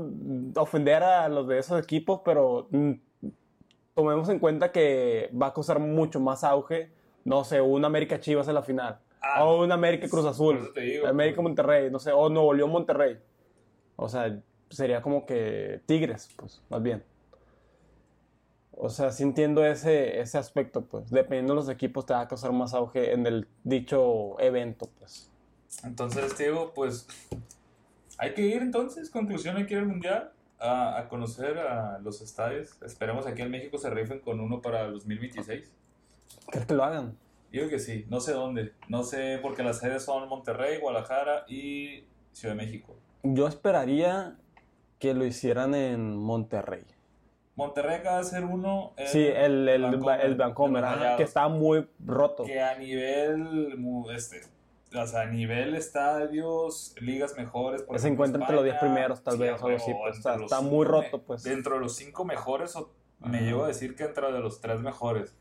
[0.57, 2.93] ofender a los de esos equipos, pero mm,
[3.95, 6.91] tomemos en cuenta que va a causar mucho más auge,
[7.25, 11.07] no sé, un América Chivas en la final, Ah, o un América Cruz Azul, digo,
[11.07, 11.45] América pues.
[11.45, 13.19] Monterrey, no sé, o Nuevo León Monterrey.
[13.97, 17.03] O sea, sería como que Tigres, pues, más bien.
[18.73, 22.29] O sea, sí entiendo ese, ese aspecto, pues, dependiendo de los equipos te va a
[22.29, 25.31] causar más auge en el dicho evento, pues.
[25.85, 27.07] Entonces, Diego, pues
[28.19, 30.33] hay que ir entonces, conclusión, hay que ir al Mundial
[30.65, 32.81] a, a conocer a los estadios.
[32.83, 35.73] Esperemos aquí en México se rifen con uno para el 2026.
[36.51, 37.17] ¿Crees que lo hagan?
[37.53, 38.73] Yo creo que sí, no sé dónde.
[38.89, 42.97] No sé porque las sedes son Monterrey, Guadalajara y Ciudad de México.
[43.23, 44.37] Yo esperaría
[44.99, 46.85] que lo hicieran en Monterrey.
[47.57, 48.93] Monterrey acaba de hacer uno.
[48.97, 50.85] en Sí, el, el, Vancomer, el Vancomer,
[51.17, 52.45] que está muy roto.
[52.45, 53.79] Que a nivel,
[54.13, 54.41] este,
[55.03, 57.83] o sea, a nivel estadios, ligas mejores.
[57.83, 60.19] Por Se encuentra entre los 10 España, primeros, tal sí, vez, a algo así, pues,
[60.45, 61.43] está- muy roto, pues.
[61.43, 64.81] Dentro de los cinco mejores, o me llevo a decir que entre de los tres
[64.81, 65.35] mejores.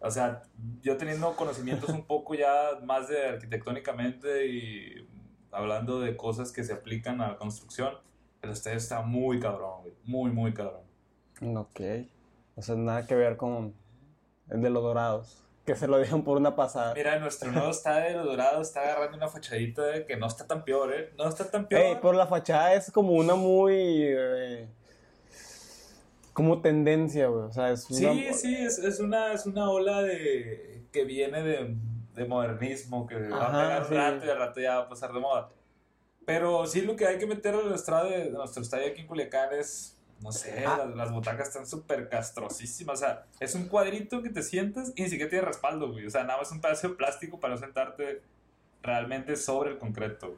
[0.00, 0.42] O sea,
[0.82, 5.08] yo teniendo conocimientos un poco ya más de arquitectónicamente y
[5.50, 7.94] hablando de cosas que se aplican a la construcción,
[8.42, 9.94] el estadio está muy cabrón, güey.
[10.04, 10.82] Muy, muy cabrón.
[11.56, 11.80] Ok.
[12.54, 13.74] O sea, nada que ver con
[14.50, 15.44] el de los dorados.
[15.68, 16.94] Que se lo dieron por una pasada.
[16.94, 20.94] Mira, nuestro nuevo estadio Dorado está agarrando una fachadita de que no está tan peor,
[20.94, 21.12] ¿eh?
[21.18, 21.82] No está tan peor.
[21.82, 23.74] Ey, por la fachada es como una muy.
[23.76, 24.66] eh,
[26.32, 27.44] como tendencia, güey.
[27.44, 31.42] O sea, es Sí, una- sí, es, es una, es una ola de que viene
[31.42, 31.76] de,
[32.14, 33.94] de modernismo, que va a pegar sí.
[33.94, 35.50] rato y al rato ya va a pasar de moda.
[36.24, 39.50] Pero sí lo que hay que meter estrado de, de nuestro estadio aquí en Culiacán
[39.52, 40.76] es, no sé, Ah.
[40.78, 42.94] las, las butacas están súper castrosísimas.
[43.00, 46.06] O sea, es un cuadrito que te sientas y ni siquiera tiene respaldo, güey.
[46.06, 48.22] O sea, nada más un pedazo de plástico para sentarte
[48.82, 50.36] realmente sobre el concreto.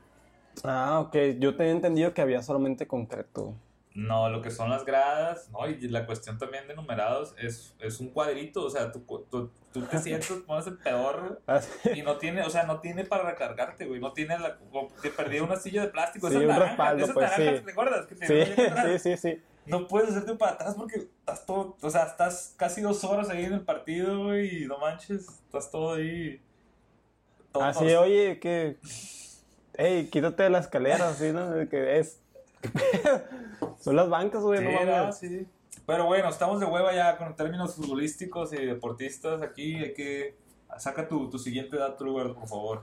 [0.65, 1.17] Ah, ok.
[1.39, 3.55] Yo tenía entendido que había solamente concreto.
[3.93, 7.99] No, lo que son las gradas, no, y la cuestión también de numerados es, es
[7.99, 11.69] un cuadrito, o sea, tú, tú, tú te sientas, pones el pedorro Así.
[11.97, 14.59] y no tiene, o sea, no tiene para recargarte, güey, no tiene la,
[15.03, 17.65] te perdí una silla de plástico, Sí, esas un respaldo, esas pues, naranjas, sí.
[17.65, 18.07] ¿te acuerdas?
[18.07, 18.63] Que te Sí,
[18.99, 19.43] sí, sí, sí.
[19.67, 23.45] No puedes hacerte para atrás porque estás todo, o sea, estás casi dos horas ahí
[23.45, 26.41] en el partido, güey, y no manches, estás todo ahí.
[27.53, 28.79] todo Así, tos- oye, que.
[29.75, 31.69] Ey, quítate de la escalera, así, ¿no?
[31.69, 32.21] Que es.
[33.81, 35.17] Son las bancas, güey, Sí, no mames.
[35.17, 35.47] Sí.
[35.87, 39.43] Pero bueno, estamos de hueva ya con términos futbolísticos y deportistas.
[39.43, 40.37] Aquí hay que.
[40.79, 42.83] Saca tu, tu siguiente dato, lugar, por favor.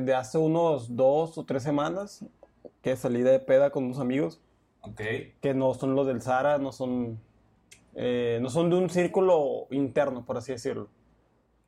[0.00, 2.24] De hace unos dos o tres semanas
[2.80, 4.40] que salí de peda con unos amigos
[4.80, 5.00] Ok.
[5.40, 7.20] que no son los del Zara, no son.
[7.94, 10.88] eh, no son de un círculo interno, por así decirlo.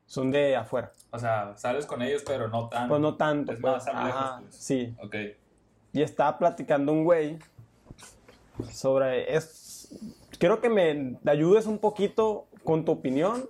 [0.07, 0.91] Son de afuera.
[1.11, 2.87] O sea, sales con ellos, pero no tan.
[2.89, 3.51] Pues no tanto.
[3.53, 4.55] Es pues, más lejos, ajá, pues.
[4.55, 4.95] Sí.
[5.01, 5.15] Ok.
[5.93, 7.39] Y estaba platicando un güey
[8.71, 9.33] sobre.
[9.35, 9.87] Es,
[10.37, 13.47] quiero que me ayudes un poquito con tu opinión.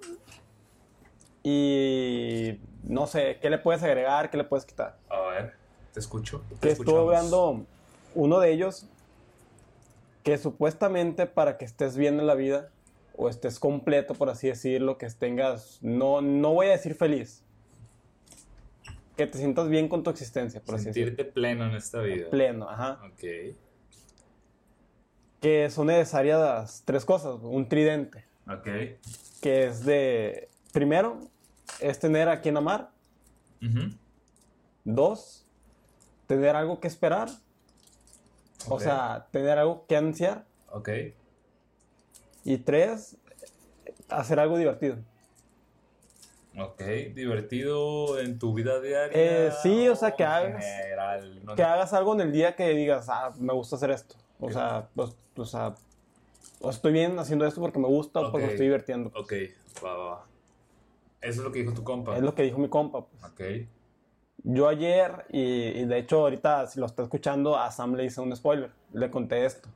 [1.44, 4.30] Y no sé, ¿qué le puedes agregar?
[4.30, 4.98] ¿Qué le puedes quitar?
[5.10, 5.54] A ver,
[5.94, 6.44] te escucho.
[6.50, 7.00] te Que estuve escuchamos.
[7.08, 7.66] hablando
[8.14, 8.88] uno de ellos
[10.24, 12.70] que supuestamente para que estés bien en la vida
[13.18, 17.44] o estés completo, por así decirlo, que tengas, no, no voy a decir feliz,
[19.16, 21.10] que te sientas bien con tu existencia, por así decirlo.
[21.10, 22.30] Sentirte pleno en esta vida.
[22.30, 23.00] Pleno, ajá.
[23.06, 23.56] Ok.
[25.42, 28.68] Que son necesarias tres cosas, un tridente, Ok.
[29.42, 31.20] que es de, primero,
[31.80, 32.92] es tener a quien amar,
[34.84, 35.46] dos,
[36.28, 37.30] tener algo que esperar,
[38.70, 40.90] o sea, tener algo que ansiar, Ok.
[42.44, 43.18] y tres,
[44.10, 44.98] hacer algo divertido.
[46.58, 46.82] Ok.
[47.14, 49.48] Divertido en tu vida diaria.
[49.48, 52.70] Eh, sí, o sea, que hagas- general, no Que hagas algo en el día que
[52.70, 54.16] digas, ah, me gusta hacer esto.
[54.40, 55.76] O sea, pues, o sea,
[56.62, 59.12] o estoy bien haciendo esto porque me gusta o porque me estoy divirtiendo.
[59.20, 59.34] Ok,
[59.84, 60.26] va, va, va.
[61.26, 62.16] Eso es lo que dijo tu compa.
[62.16, 63.06] Es lo que dijo mi compa.
[63.06, 63.24] pues.
[63.24, 63.68] Ok.
[64.44, 68.22] Yo ayer, y, y de hecho ahorita si lo está escuchando, a Sam le hice
[68.22, 68.72] un spoiler.
[68.94, 69.70] Le conté esto.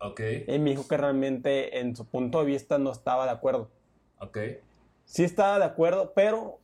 [0.00, 0.20] Ok.
[0.48, 3.70] Y me dijo que realmente en su punto de vista no estaba de acuerdo.
[4.18, 4.38] Ok.
[5.04, 6.58] Sí estaba de acuerdo, pero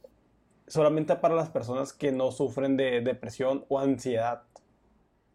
[0.67, 4.43] solamente para las personas que no sufren de depresión o ansiedad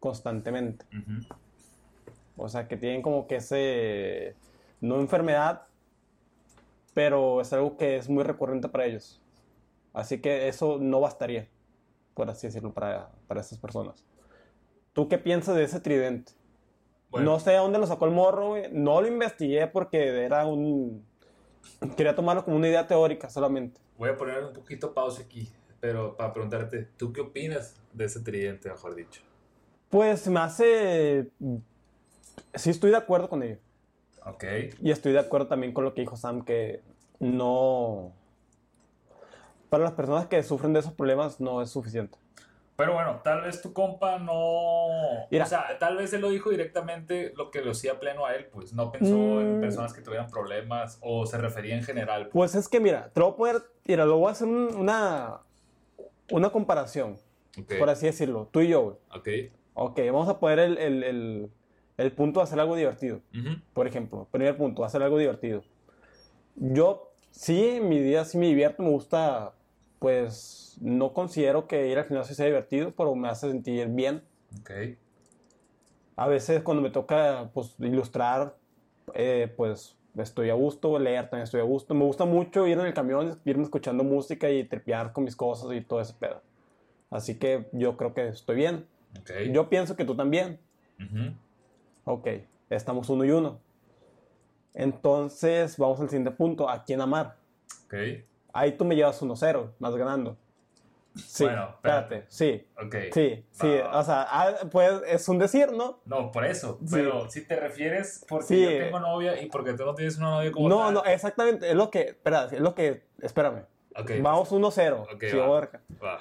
[0.00, 0.84] constantemente.
[0.96, 1.26] Ujú.
[2.36, 4.34] O sea, que tienen como que ese,
[4.80, 5.62] no enfermedad,
[6.94, 9.20] pero es algo que es muy recurrente para ellos.
[9.92, 11.48] Así que eso no bastaría,
[12.14, 14.04] por así decirlo, para, para esas personas.
[14.92, 16.32] ¿Tú qué piensas de ese tridente?
[17.10, 18.72] Bueno, No sé a dónde lo sacó el morro, güey.
[18.72, 21.04] No lo investigué porque era un...
[21.96, 23.80] Quería tomarlo como una idea teórica solamente.
[23.96, 25.48] voy a poner un poquito pausa aquí,
[25.80, 29.22] pero para preguntarte, ¿tú qué opinas de ese tridente, mejor dicho?
[29.90, 31.30] Pues me hace...
[32.54, 33.58] Sí estoy de acuerdo con ello.
[34.26, 34.44] Ok.
[34.82, 36.82] Y estoy de acuerdo también con lo que dijo Sam, que
[37.20, 38.12] no...
[39.68, 42.16] Para las personas que sufren de esos problemas no es suficiente.
[42.76, 44.86] Pero bueno, tal vez tu compa no.
[45.30, 45.44] Mira.
[45.44, 48.46] O sea, tal vez él lo dijo directamente lo que lo hacía pleno a él,
[48.46, 48.72] pues.
[48.72, 49.60] No pensó en Mm.
[49.60, 52.28] personas que tuvieran problemas o se refería en general.
[52.28, 52.52] pues.
[52.52, 53.62] Pues es que mira, te voy a poner...
[53.84, 55.40] Mira, lo voy a hacer un- una...
[56.30, 57.16] Una comparación,
[57.60, 57.74] Ok.
[57.78, 58.48] por así decirlo.
[58.50, 58.96] Tú y yo, güey.
[59.14, 59.52] Ok.
[59.74, 61.50] Ok, vamos a poner el, el, el,
[61.96, 63.20] el punto de hacer algo divertido.
[63.72, 65.62] Por ejemplo, primer punto, hacer algo divertido.
[66.56, 69.52] Yo, sí, en mi día sí me divierto, me gusta,
[69.98, 74.22] pues, no considero que ir al gimnasio sea divertido, pero me hace sentir bien.
[74.60, 74.70] Ok.
[76.16, 78.56] A veces cuando me toca, pues, ilustrar,
[79.14, 81.94] eh, pues, estoy a gusto, leer también estoy a gusto.
[81.94, 85.72] Me gusta mucho ir en el camión, irme escuchando música y trepear con mis cosas
[85.72, 86.40] y todo ese pedo.
[87.10, 88.86] Así que yo creo que estoy bien.
[89.20, 89.30] Ok.
[89.52, 90.58] Yo pienso que tú también.
[91.00, 91.34] Ujú.
[92.04, 92.28] Ok,
[92.70, 93.60] estamos uno y uno.
[94.74, 96.68] Entonces, vamos al siguiente punto.
[96.68, 97.36] ¿A quién amar?
[97.86, 97.94] Ok.
[98.52, 100.36] Ahí tú me llevas 1-0, vas ganando.
[101.16, 102.66] Sí, Bueno, espérate, sí.
[102.84, 102.96] Ok.
[103.12, 106.00] Sí, sí, Va, o sea, ah, pues es un decir, ¿no?
[106.06, 106.78] No, por eso.
[106.84, 106.88] Sí.
[106.96, 108.62] Pero si te refieres porque Sí.
[108.62, 110.94] yo tengo novia y porque tú no tienes una novia como No, tal.
[110.94, 113.64] no, exactamente, es lo que, espera, es lo que, espérame.
[113.96, 114.10] Ok.
[114.22, 115.02] Vamos 1-0.
[115.14, 115.60] Ok, sí, va.
[116.02, 116.20] Va.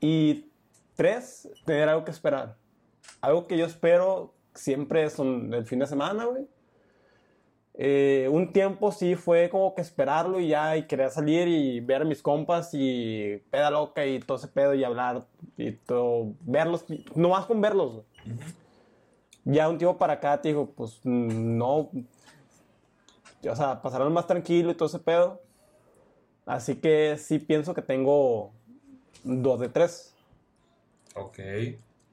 [0.00, 0.50] Y
[0.96, 2.56] tres, tener algo que esperar.
[3.20, 6.46] Algo que yo espero siempre es un- el fin de semana, güey.
[7.74, 12.02] Eh, un tiempo sí fue como que esperarlo y ya, y querer salir y ver
[12.02, 15.24] a mis compas y peda loca y todo ese pedo y hablar
[15.56, 16.84] y todo, verlos,
[17.14, 18.04] nomás con verlos, güey.
[19.44, 21.90] Ya un tiempo para acá te digo, pues no,
[23.48, 25.40] o sea, pasarán más tranquilo y todo ese pedo.
[26.44, 28.52] Así que sí pienso que tengo
[29.24, 30.14] dos de tres.
[31.14, 31.38] Ok.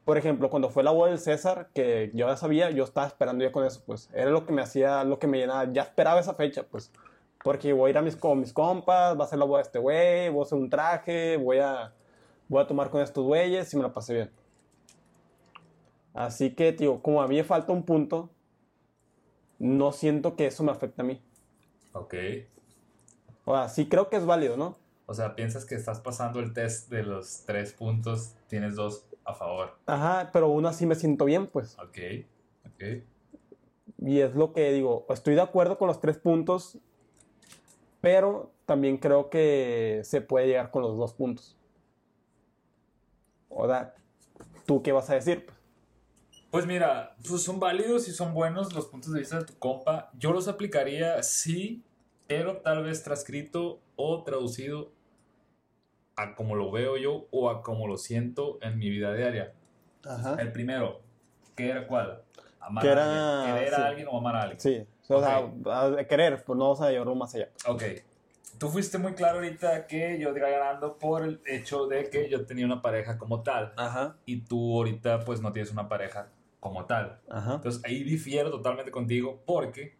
[0.09, 3.45] Por ejemplo, cuando fue la boda del César, que yo ya sabía, yo estaba esperando
[3.45, 4.09] ya con eso, pues.
[4.11, 5.71] Era lo que me hacía, lo que me llenaba.
[5.71, 6.91] Ya esperaba esa fecha, pues.
[7.43, 9.65] Porque voy a ir a mis, con mis compas, va a ser la boda de
[9.65, 11.93] este güey, voy a hacer un traje, voy a,
[12.47, 14.31] voy a tomar con estos güeyes y me la pasé bien.
[16.15, 18.31] Así que, tío, como a mí me falta un punto,
[19.59, 21.21] no siento que eso me afecte a mí.
[21.93, 22.15] Ok.
[23.45, 24.75] O sea, sí creo que es válido, ¿no?
[25.05, 29.33] O sea, piensas que estás pasando el test de los tres puntos, tienes dos a
[29.35, 29.77] favor.
[29.85, 31.77] Ajá, pero aún así me siento bien, pues.
[31.79, 31.97] Ok.
[32.65, 32.83] Ok.
[34.01, 36.77] Y es lo que digo, estoy de acuerdo con los tres puntos,
[38.01, 41.57] pero también creo que se puede llegar con los dos puntos.
[43.49, 43.93] O sea,
[44.65, 45.47] ¿tú qué vas a decir?
[46.51, 50.09] Pues mira, pues son válidos y son buenos los puntos de vista de tu compa.
[50.17, 51.83] Yo los aplicaría, sí,
[52.27, 54.91] pero tal vez transcrito o traducido
[56.21, 59.53] a como lo veo yo o a como lo siento en mi vida diaria.
[60.05, 60.35] Ajá.
[60.39, 61.01] El primero,
[61.55, 62.21] ¿qué era cuál?
[62.59, 63.55] Amar Que a era- alguien.
[63.55, 63.81] ¿Querer sí.
[63.81, 64.59] a alguien o amar a alguien?
[64.59, 67.49] Sí, o sea, a- de querer, pues no vamos a llevarlo más allá.
[67.67, 67.83] Ok.
[68.57, 72.45] Tú fuiste muy claro ahorita que yo iba ganando por el hecho de que yo
[72.45, 73.73] tenía una pareja como tal.
[73.77, 76.27] Ajá, Y tú ahorita pues no tienes una pareja
[76.59, 77.19] como tal.
[77.29, 77.53] ajá.
[77.55, 79.95] Entonces ahí difiero totalmente contigo porque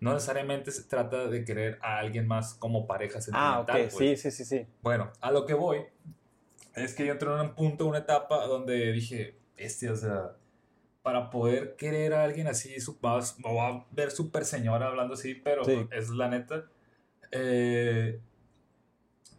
[0.00, 3.62] no necesariamente se trata de querer a alguien más como pareja Ah, sentimental.
[3.86, 3.94] ok, pues.
[3.96, 4.66] sí, sí, sí, sí.
[4.82, 5.78] Bueno, a lo que voy
[6.74, 10.32] es que yo entré en un punto, una etapa donde dije, bestia, o sea,
[11.02, 15.34] para poder querer a alguien así, su, me voy a ver súper señora hablando así,
[15.34, 15.86] pero Sí.
[15.90, 16.66] es la neta.
[17.30, 18.20] eh,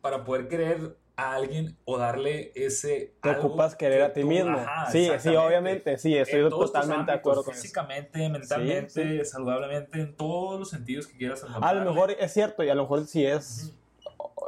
[0.02, 3.14] para poder querer a alguien o darle ese.
[3.22, 4.58] Te algo ocupas querer que a ti tú- mismo.
[4.58, 7.62] Ajá, sí, sí, obviamente, sí, estoy En todos tus totalmente de acuerdo con eso.
[7.62, 12.64] Físicamente, mentalmente, Sí, saludablemente, en todos los sentidos que quieras A lo mejor es cierto
[12.64, 13.74] y a lo mejor sí es.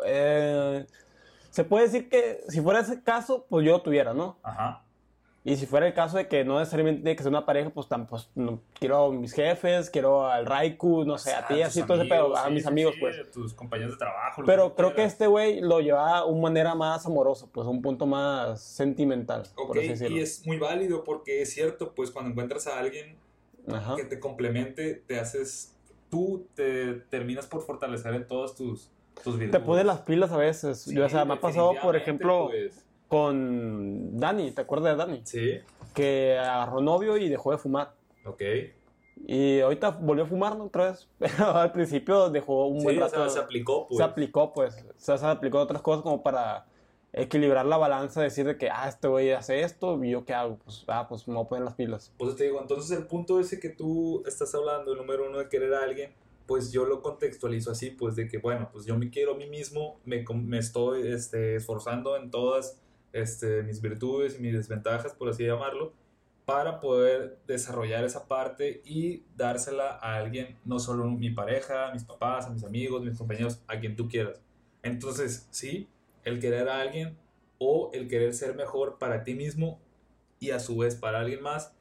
[0.06, 0.86] eh,
[1.50, 4.38] se puede decir que si fuera ese caso, pues yo lo tuviera, ¿no?
[4.44, 4.84] Ajá.
[5.48, 7.88] Y si fuera el caso de que no necesariamente tiene que ser una pareja, pues
[7.88, 11.84] tampoco no, quiero a mis jefes, quiero al Raiku, no sé, a ti, tus así
[11.84, 13.18] todo ese pedo, a mis sí, amigos, sí, pues.
[13.18, 14.44] a tus compañeros de trabajo.
[14.46, 17.82] Pero tú creo que este güey lo lleva de una manera más amorosa, pues un
[17.82, 20.18] punto más sentimental, Ok, por así decirlo.
[20.18, 23.16] y es muy válido porque es cierto, pues cuando encuentras a alguien
[23.72, 23.96] Ajá.
[23.96, 25.78] que te complemente, te haces,
[26.10, 28.92] tú te terminas por fortalecer en todas tus,
[29.24, 30.86] tus Te pones las pilas a veces.
[30.88, 32.84] Yo, o sea, me ha pasado, por ejemplo, pues.
[33.08, 35.22] Con Dani, ¿te acuerdas de Dani?
[35.26, 35.60] Sí,
[35.94, 37.94] Que agarró novio y dejó de fumar.
[38.26, 38.42] ok.
[39.26, 40.66] Y ahorita volvió a fumar ¿no?
[40.66, 41.10] otra vez.
[41.18, 43.16] Pero al principio dejó un buen Sí, o rato.
[43.16, 43.98] sea, se aplicó, pues.
[43.98, 44.86] se aplicó, pues.
[44.88, 46.68] O sea, se aplicó otras cosas como para
[47.14, 50.58] equilibrar la balanza, decir de que, ah, este güey hace esto y yo qué hago.
[50.64, 52.14] Pues, ah, pues me voy a poner las pilas.
[52.20, 55.50] Pues te digo, entonces el punto ese que tú estás hablando, el número uno de
[55.50, 56.12] querer a alguien,
[56.46, 59.48] pues yo lo contextualizo así, pues de que, bueno, pues yo me quiero a mí
[59.48, 62.80] mismo, me, me estoy este, esforzando en todas
[63.14, 65.94] este, mis virtudes y mis desventajas, por así llamarlo,
[66.46, 71.94] para poder desarrollar esa parte y dársela a alguien, no solo a mi pareja, a
[71.94, 74.42] mis papás, a mis amigos, mis compañeros, a quien tú quieras.
[74.82, 75.90] Entonces, sí,
[76.24, 77.18] el querer a alguien
[77.60, 79.80] o el querer ser mejor para ti mismo
[80.40, 81.74] y a su vez para alguien más,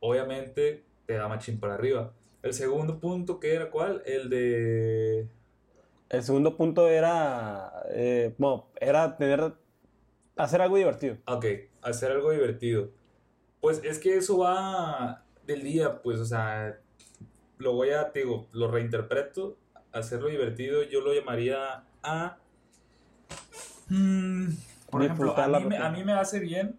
[0.00, 2.12] obviamente te da machín para arriba.
[2.42, 4.02] El segundo punto, que era cuál?
[4.06, 5.28] El de...
[6.08, 9.54] El segundo punto era, eh, bueno, era tener,
[10.44, 11.16] hacer algo divertido.
[11.26, 11.46] Ok,
[11.82, 12.90] hacer algo divertido.
[13.60, 16.78] Pues es que eso va del día, pues, o sea,
[17.58, 19.56] lo voy a, te digo, lo reinterpreto,
[19.92, 22.38] hacerlo divertido, yo lo llamaría a...
[23.88, 24.48] Mm,
[24.90, 26.78] por ejemplo, a mí, me, a mí me hace bien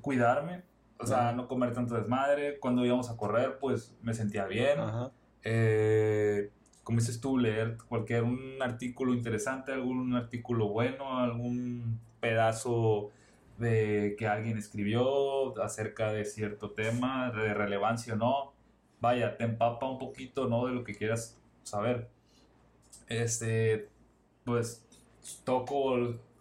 [0.00, 0.62] cuidarme,
[0.98, 2.58] o sea, no comer tanto desmadre.
[2.58, 4.78] Cuando íbamos a correr, pues me sentía bien.
[4.78, 5.12] Ajá.
[5.42, 6.50] eh,
[6.82, 13.10] como dices tú, leer cualquier un artículo interesante, algún artículo bueno, algún pedazo
[13.58, 18.52] de que alguien escribió acerca de cierto tema, de relevancia o no.
[19.00, 20.66] Vaya, te empapa un poquito, ¿no?
[20.66, 22.08] De lo que quieras saber.
[23.08, 23.88] Este,
[24.44, 24.86] pues
[25.44, 25.96] toco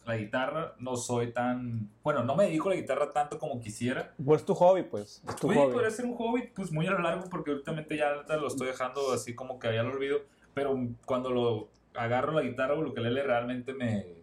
[0.06, 1.90] la guitarra, no soy tan...
[2.04, 4.14] Bueno, no me dedico a la guitarra tanto como quisiera.
[4.24, 5.22] Pues tu hobby, pues.
[5.28, 5.74] Es tu hobby.
[5.74, 9.12] podría ser un hobby, pues muy a lo largo, porque últimamente ya lo estoy dejando
[9.12, 10.22] así como que ya lo olvido.
[10.54, 14.17] Pero cuando lo agarro la guitarra o lo que le realmente me,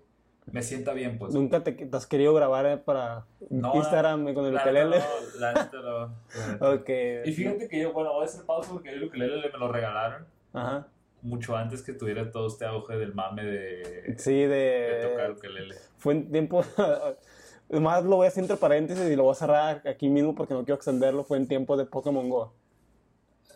[0.53, 1.35] me sienta bien, pues.
[1.35, 4.99] Nunca te, te has querido grabar eh, para No, Instagram con el ukelele.
[4.99, 6.71] no, la neta no, la neta.
[6.71, 6.91] Ok.
[7.27, 10.27] Y fíjate que yo, bueno, voy a hacer pausa porque el ukelele me lo regalaron
[10.53, 10.87] Ajá.
[11.23, 15.33] mucho antes que tuviera todo este auge del mame de, Sí, de tocar de.
[15.33, 15.75] ukelele.
[15.99, 16.65] Fue en tiempo.
[17.71, 20.53] Más lo voy a hacer entre paréntesis y lo voy a cerrar aquí mismo porque
[20.55, 21.25] no quiero extenderlo.
[21.25, 22.53] Fue en tiempo de Pokémon Go.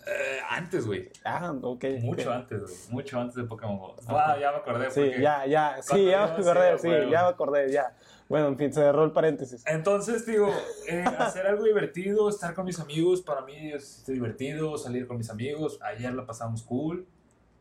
[0.08, 1.10] Eh, antes, güey.
[1.24, 1.84] Ah, ok.
[2.00, 2.74] Mucho antes, güey.
[2.90, 3.96] Mucho antes de Pokémon Go.
[4.08, 4.90] Ah, ya me acordé.
[4.90, 5.76] Sí, ya, ya.
[5.82, 6.78] Sí, ya me acordé.
[6.78, 7.94] Sí, ya me acordé, ya.
[8.28, 9.64] Bueno, en fin, se cerró el paréntesis.
[9.66, 10.50] Entonces, digo,
[10.88, 15.30] eh, hacer algo divertido, estar con mis amigos, para mí es divertido, salir con mis
[15.30, 15.78] amigos.
[15.82, 17.06] Ayer la pasamos cool.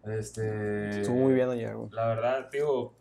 [0.06, 1.90] Este, Estuvo muy bien ayer, güey.
[1.92, 2.94] La verdad, digo,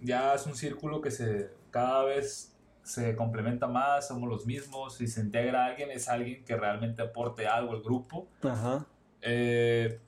[0.00, 2.49] ya es un círculo que se cada vez
[2.90, 4.96] se complementa más, somos los mismos.
[4.96, 8.26] Si se integra alguien, es alguien que realmente aporte algo al grupo.
[8.42, 8.86] Ajá.
[9.22, 9.98] Eh,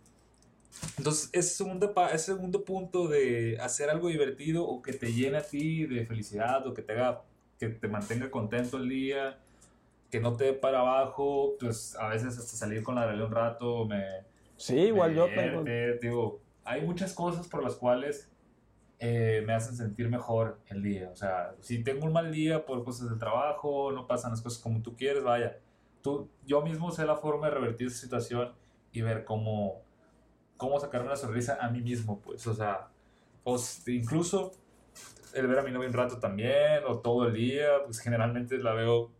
[0.98, 5.42] entonces, ese segundo, ese segundo punto de hacer algo divertido o que te llene a
[5.42, 7.22] ti de felicidad o que te haga,
[7.58, 9.38] que te mantenga contento el día,
[10.10, 13.32] que no te dé para abajo, pues a veces hasta salir con la realidad un
[13.34, 14.02] rato me,
[14.56, 15.26] Sí, igual me yo.
[15.26, 18.28] divierte, pero- digo, hay muchas cosas por las cuales
[19.04, 21.10] eh, me hacen sentir mejor el día.
[21.10, 24.62] O sea, si tengo un mal día por cosas del trabajo, no pasan las cosas
[24.62, 25.58] como tú quieres, vaya.
[26.02, 28.52] Tú, yo mismo sé la forma de revertir esa situación
[28.92, 29.82] y ver cómo,
[30.56, 32.46] cómo sacarme una sonrisa a mí mismo, pues.
[32.46, 32.90] O sea,
[33.42, 34.52] pues, incluso
[35.34, 38.72] el ver a mi novia un rato también, o todo el día, pues generalmente la
[38.72, 39.10] veo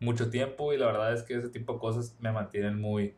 [0.00, 3.14] mucho tiempo y la verdad es que ese tipo de cosas me mantienen muy,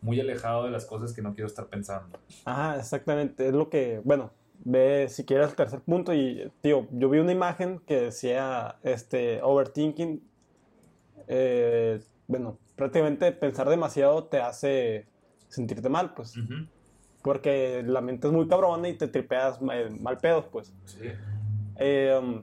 [0.00, 2.18] muy alejado de las cosas que no quiero estar pensando.
[2.46, 3.46] Ajá, exactamente.
[3.46, 4.32] Es lo que, bueno,
[4.64, 9.40] ve si quieres el tercer punto y, tío, yo vi una imagen que decía, este,
[9.42, 10.22] overthinking,
[11.28, 15.06] eh, bueno, prácticamente pensar demasiado te hace
[15.48, 16.66] sentirte mal, pues, Ujú.
[17.22, 20.72] porque la mente es muy cabrona y te tripeas mal, mal pedos, pues.
[20.84, 21.10] Sí.
[21.76, 22.42] Eh, um,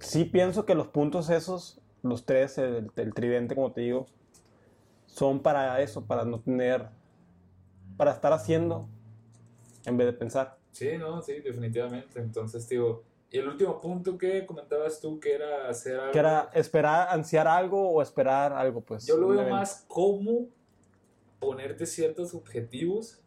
[0.00, 4.06] sí pienso que los puntos esos, los tres, el, el tridente, como te digo,
[5.06, 6.88] son para eso, para no tener,
[7.96, 8.88] para estar haciendo
[9.86, 10.58] en vez de pensar.
[10.74, 12.18] Sí, no, sí, definitivamente.
[12.18, 16.12] Entonces, digo, y el último punto que comentabas tú que era hacer algo.
[16.12, 19.06] Que era esperar, ansiar algo o esperar algo, pues.
[19.06, 19.56] Yo lo veo evento.
[19.56, 20.48] más como
[21.38, 23.22] ponerte ciertos objetivos,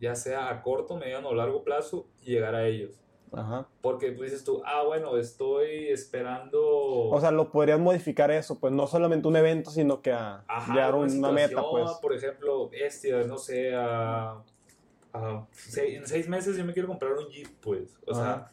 [0.00, 3.00] ya sea a corto, mediano o largo plazo, y llegar a ellos.
[3.32, 3.66] Ajá.
[3.82, 6.60] Porque tú dices tú, ah, bueno, estoy esperando.
[6.60, 10.72] O sea, lo podrías modificar eso, pues no solamente un evento, sino que a Ajá,
[10.72, 11.90] llegar a una una meta, pues.
[12.00, 14.42] Por ejemplo, este, no sé, a,
[15.12, 17.96] a se- en seis meses yo me quiero comprar un Jeep, pues.
[18.06, 18.50] O sea,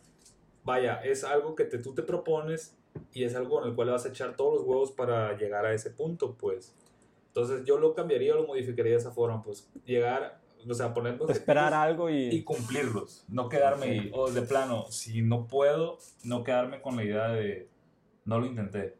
[0.63, 2.75] vaya, es algo que te, tú te propones
[3.11, 5.73] y es algo en el cual vas a echar todos los huevos para llegar a
[5.73, 6.73] ese punto, pues.
[7.27, 9.69] Entonces yo lo cambiaría o lo modificaría de esa forma, pues.
[9.85, 12.43] Llegar, o sea, poner Esperar algo y y...
[12.43, 13.25] cumplirlos.
[13.27, 14.11] No quedarme, Sí.
[14.13, 17.67] o de plano, si no puedo, no quedarme con la idea de
[18.23, 18.95] no lo intenté.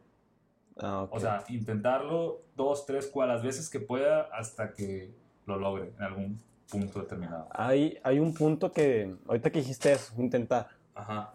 [0.78, 1.14] Ah, ok.
[1.14, 5.10] O sea, intentarlo dos, tres, cual, las veces que pueda hasta que
[5.46, 6.38] lo logre en algún
[6.70, 7.46] punto determinado.
[7.50, 10.68] hay, hay un punto que, ahorita que dijiste eso, intentar.
[10.94, 11.32] Ajá.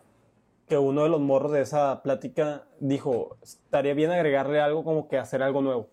[0.68, 5.18] que uno de los morros de esa plática dijo, estaría bien agregarle algo como que
[5.18, 5.90] hacer algo nuevo.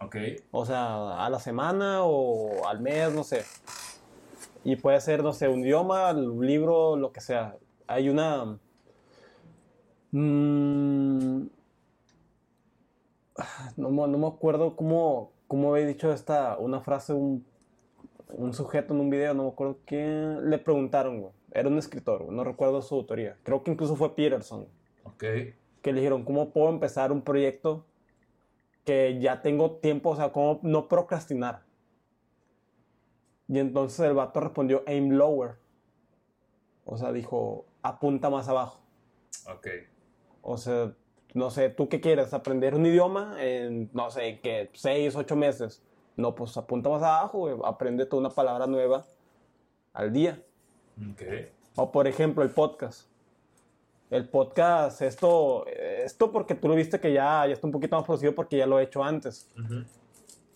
[0.00, 0.16] Ok.
[0.50, 3.44] O sea, a la semana o al mes, no sé.
[4.64, 7.56] Y puede ser, no sé, un idioma, un libro, lo que sea.
[7.86, 8.58] Hay una...
[10.12, 11.42] mm,
[13.38, 17.44] ah, no, me- no me acuerdo cómo, cómo había dicho esta, una frase, un,
[18.28, 21.32] un sujeto en un video, no me acuerdo quién, le preguntaron, güey.
[21.52, 23.36] Era un escritor, güey, no recuerdo su autoría.
[23.42, 24.66] Creo que incluso fue Peterson
[25.04, 25.24] Ok.
[25.82, 27.84] que le dijeron, ¿cómo puedo empezar un proyecto
[28.84, 30.10] que ya tengo tiempo?
[30.10, 31.62] O sea, ¿cómo no procrastinar?
[33.48, 35.56] Y entonces el vato respondió, aim lower.
[36.84, 38.80] O sea, dijo, apunta más abajo.
[39.46, 39.68] Ok.
[40.42, 40.92] O sea,
[41.34, 42.32] no sé, ¿tú qué quieres?
[42.32, 45.82] ¿Aprender un idioma en, no sé, que seis, ocho meses?
[46.16, 47.56] No, pues apunta más abajo, güey.
[47.64, 49.04] Aprende toda una palabra nueva
[49.92, 50.42] al día.
[51.12, 51.22] Ok.
[51.76, 53.08] O por ejemplo, el podcast.
[54.10, 58.04] El podcast, esto, esto porque tú lo viste que ya, ya está un poquito más
[58.04, 59.50] producido porque ya lo he hecho antes.
[59.58, 59.84] Ujú.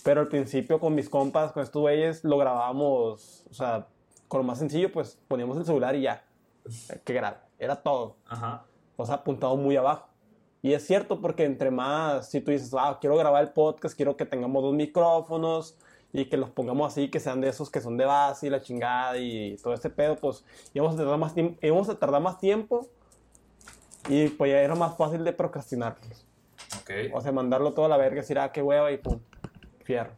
[0.05, 3.89] Pero al principio con mis compas, con estos güeyes, lo grabábamos, o sea,
[4.29, 6.25] con lo más sencillo, pues poníamos el celular y ya.
[7.05, 7.41] Que graba.
[7.59, 8.17] Era todo.
[8.27, 8.65] Ajá.
[8.97, 10.08] O sea, apuntado muy abajo.
[10.63, 14.17] Y es cierto porque entre más, si tú dices, ah, quiero grabar el podcast, quiero
[14.17, 15.77] que tengamos dos micrófonos
[16.13, 18.61] y que los pongamos así, que sean de esos que son de base y la
[18.61, 20.45] chingada y todo este pedo, pues
[20.75, 22.89] íbamos a tardar más, íbamos a tardar más tiempo
[24.09, 25.97] Y pues ya era más fácil de procrastinar.
[25.97, 26.27] pues.
[26.81, 27.15] Ok.
[27.15, 29.21] O sea, mandarlo todo a la verga, decir, ah, qué hueva y pum,
[29.85, 30.13] fierro.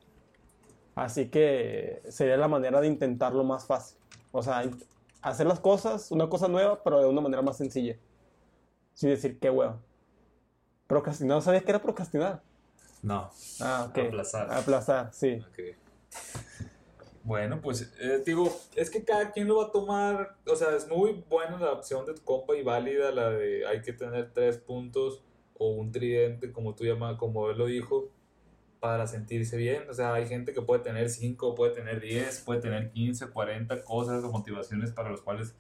[0.95, 3.99] Así que sería la manera de intentarlo más fácil.
[4.33, 4.63] O sea,
[5.23, 7.97] hacer las cosas, una cosa nueva, pero de una manera más sencilla.
[8.95, 9.79] Sin decir, qué hueva.
[10.91, 12.43] Procrastinar, ¿no sabías qué era procrastinar?
[13.01, 13.31] No.
[13.61, 13.99] Ah, ok.
[14.09, 14.53] Aplazar.
[14.53, 15.41] Aplazar, sí.
[17.23, 20.89] Bueno, pues eh, digo, es que cada quien lo va a tomar, o sea, es
[20.89, 24.59] muy buena la opción de tu compa y válida la de hay que tener tres
[24.59, 25.23] puntos
[25.57, 28.11] o un tridente, como tú llamas, como él lo dijo,
[28.81, 29.89] para sentirse bien.
[29.89, 33.85] O sea, hay gente que puede tener cinco, puede tener 10, puede tener 15, 40
[33.85, 35.55] cosas o motivaciones para las cuales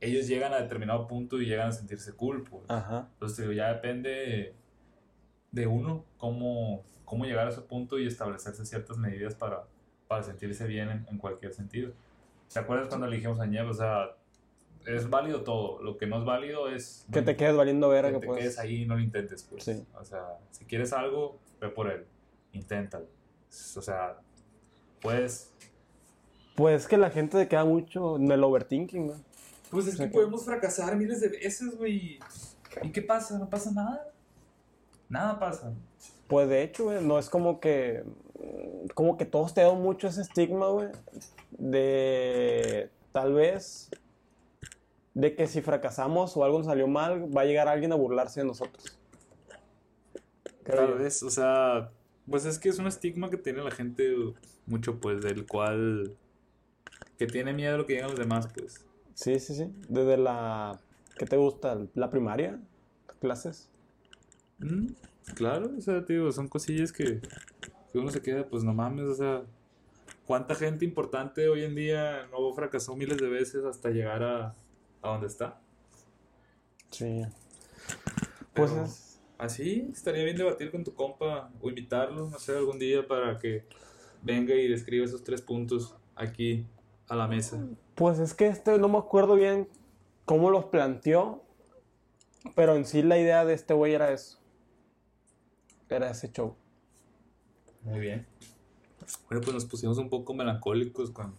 [0.00, 2.64] ellos llegan a determinado punto y llegan a sentirse cool, pues.
[2.68, 3.08] Ajá.
[3.14, 4.54] Entonces, digo, ya depende
[5.50, 9.64] de uno cómo, cómo llegar a ese punto y establecerse ciertas medidas para,
[10.06, 11.92] para sentirse bien en, en cualquier sentido.
[12.52, 13.68] ¿Te acuerdas cuando elegimos a Nieve?
[13.68, 14.16] O sea,
[14.86, 15.82] es válido todo.
[15.82, 18.38] Lo que no es válido es Que te quedes valiendo verga, que te pues.
[18.40, 19.42] quedes ahí y no lo intentes.
[19.42, 19.64] Pues.
[19.64, 19.84] Sí.
[20.00, 22.06] O sea, si quieres algo, ve por él.
[22.52, 23.06] Inténtalo.
[23.76, 24.18] O sea,
[25.00, 25.52] puedes...
[26.54, 29.18] Pues que la gente se queda mucho en el overthinking, güey.
[29.70, 32.18] Pues es que podemos fracasar miles de veces, güey.
[32.82, 33.38] ¿Y qué pasa?
[33.38, 34.12] No pasa nada.
[35.08, 35.72] Nada pasa.
[36.26, 38.04] Pues de hecho, güey, no es como que.
[38.94, 40.88] Como que todos te dan mucho ese estigma, güey.
[41.50, 42.90] De.
[43.12, 43.90] Tal vez.
[45.14, 48.40] De que si fracasamos o algo nos salió mal, va a llegar alguien a burlarse
[48.40, 48.96] de nosotros.
[50.64, 51.90] Tal vez, o sea,
[52.28, 54.14] pues es que es un estigma que tiene la gente
[54.66, 56.14] mucho, pues, del cual,
[57.16, 58.84] que tiene miedo a lo que digan los demás, pues.
[59.18, 59.74] Sí, sí, sí.
[59.88, 60.78] Desde la.
[61.18, 61.76] ¿Qué te gusta?
[61.94, 62.60] ¿La primaria?
[63.20, 63.68] ¿Clases?
[64.60, 64.92] Mm,
[65.34, 67.20] claro, o sea, te digo, son cosillas que,
[67.92, 69.42] que uno se queda, pues no mames, o sea,
[70.24, 74.54] ¿cuánta gente importante hoy en día no fracasó miles de veces hasta llegar a,
[75.02, 75.60] a donde está?
[76.90, 77.22] Sí.
[78.54, 79.20] Pues es.
[79.36, 83.64] Así, estaría bien debatir con tu compa o invitarlo, no sé, algún día para que
[84.22, 86.64] venga y describa esos tres puntos aquí
[87.08, 87.58] a la mesa.
[87.94, 89.68] Pues es que este no me acuerdo bien
[90.24, 91.42] cómo los planteó,
[92.54, 94.38] pero en sí la idea de este güey era eso.
[95.88, 96.54] Era ese show.
[97.82, 98.26] Muy bien.
[99.28, 101.34] Bueno, pues nos pusimos un poco melancólicos con,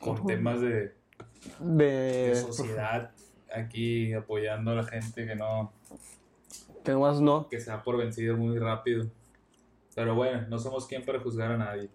[0.00, 0.94] con temas de,
[1.60, 2.36] de De...
[2.36, 3.10] sociedad
[3.52, 5.72] aquí apoyando a la gente que no,
[6.84, 7.48] Que no.
[7.48, 9.06] que se da por vencido muy rápido.
[9.94, 11.90] Pero bueno, no somos quien para juzgar a nadie.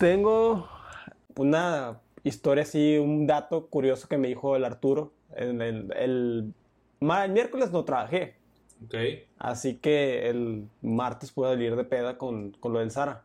[0.00, 0.66] Tengo
[1.36, 5.12] una historia así, un dato curioso que me dijo el Arturo.
[5.36, 6.54] En el, el,
[7.00, 8.36] el miércoles no trabajé,
[8.82, 8.94] ¿Ok?
[9.38, 13.24] así que el martes pude salir de peda con, con lo del Sara.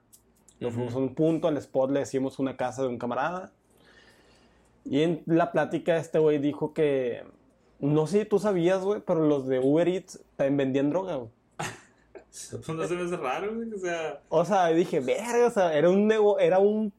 [0.59, 3.53] Nos fuimos a un punto, al spot le decimos una casa de un camarada.
[4.83, 7.23] Y en la plática este güey dijo que,
[7.79, 11.29] no sé si tú sabías, güey, pero los de Uber Eats también vendían droga, güey.
[12.67, 15.89] No se me hace raro, güey, o sea, O sea, dije, verga, o sea, era
[15.89, 16.91] un nego era un,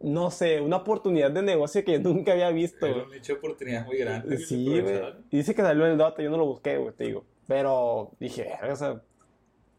[0.00, 2.86] no sé, una oportunidad de negocio que yo nunca había visto.
[2.86, 4.38] era un nicho de oportunidad muy grande.
[4.38, 5.00] Sí, güey.
[5.30, 7.24] Dice que salió en el data, yo no lo busqué, güey, te digo.
[7.46, 9.02] Pero dije, verga, o sea,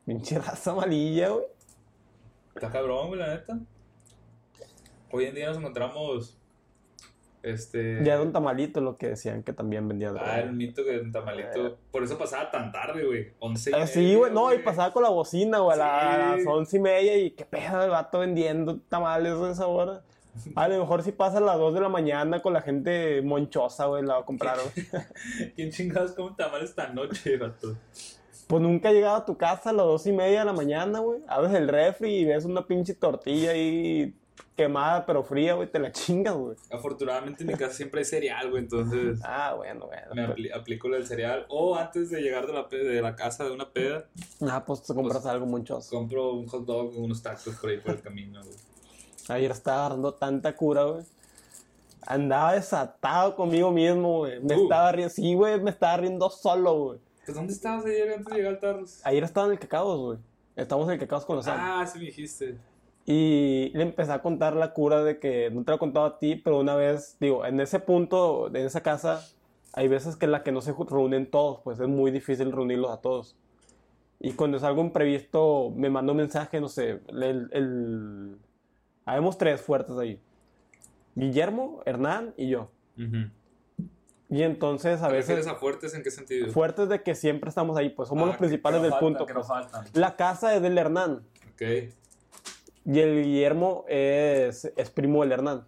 [0.06, 1.46] pinche raza malilla, güey.
[2.56, 3.60] Está cabrón, güey, la neta.
[5.12, 6.38] Hoy en día nos encontramos.
[7.44, 8.04] Este.
[8.04, 10.32] Ya era un tamalito lo que decían que también vendía droga.
[10.32, 11.78] Ah, era un mito que un tamalito.
[11.92, 13.32] Por eso pasaba tan tarde, güey.
[13.40, 16.78] Once y Ah, sí, güey, no, y pasaba con la bocina, güey, a las once
[16.78, 20.04] y media y qué pedo el vato vendiendo tamales a esa hora.
[20.56, 23.88] A lo mejor si pasa a las dos de la mañana con la gente monchosa,
[23.88, 24.88] güey, la va a comprar, güey.
[25.56, 27.76] ¿Quién chingados come tamales esta noche, vato?
[28.48, 31.00] Pues nunca he llegado a tu casa a las dos y media de la mañana,
[31.00, 31.22] güey.
[31.28, 34.14] Abres el refri y ves una pinche tortilla ahí
[34.56, 36.56] quemada pero fría, güey, te la chingas, güey.
[36.72, 40.14] Afortunadamente en mi casa siempre hay cereal, güey, entonces Ah, bueno, bueno.
[40.14, 41.46] me apli- aplico el cereal.
[41.50, 44.06] O antes de llegar de la, de la casa de una peda,
[44.50, 45.90] Ah, pues te compras algo monchoso.
[45.90, 48.56] compro un hot dog o unos tacos por ahí por el camino, güey.
[49.30, 51.04] Ayer estaba agarrando tanta cura, güey.
[52.08, 54.40] Andaba desatado conmigo mismo, güey.
[54.42, 54.64] Me Uh.
[54.64, 57.00] estaba riendo, sí, güey, me estaba riendo solo, güey.
[57.26, 59.00] Pues ¿dónde estabas ayer antes de llegar al Tarros?
[59.04, 60.18] Ayer estaba en el Cacaos, güey.
[60.56, 61.48] Estamos en el Cacaos con los.
[61.48, 62.58] Ah, sí me dijiste.
[63.06, 66.20] Y le empecé a contar la cura de que no te lo he contado a
[66.20, 69.26] ti, pero una vez, digo, en ese punto, en esa casa,
[69.74, 72.92] hay veces que en la que no se reúnen todos, pues es muy difícil reunirlos
[72.92, 73.36] a todos.
[74.20, 78.38] Y cuando es algo imprevisto, me manda un mensaje, no sé, el, el...
[79.06, 80.22] Habemos tres fuertes ahí.
[81.16, 82.70] Guillermo, Hernán y yo.
[84.30, 86.48] Y entonces a ¿Te refieres veces a fuertes en qué sentido?
[86.52, 89.26] fuertes de que siempre estamos ahí, pues somos Ah, los principales del faltan, punto.
[89.26, 89.96] pues.
[89.96, 91.24] La casa es del Hernán.
[91.54, 91.62] Ok.
[92.86, 95.64] Y el Guillermo es, es primo del Hernán.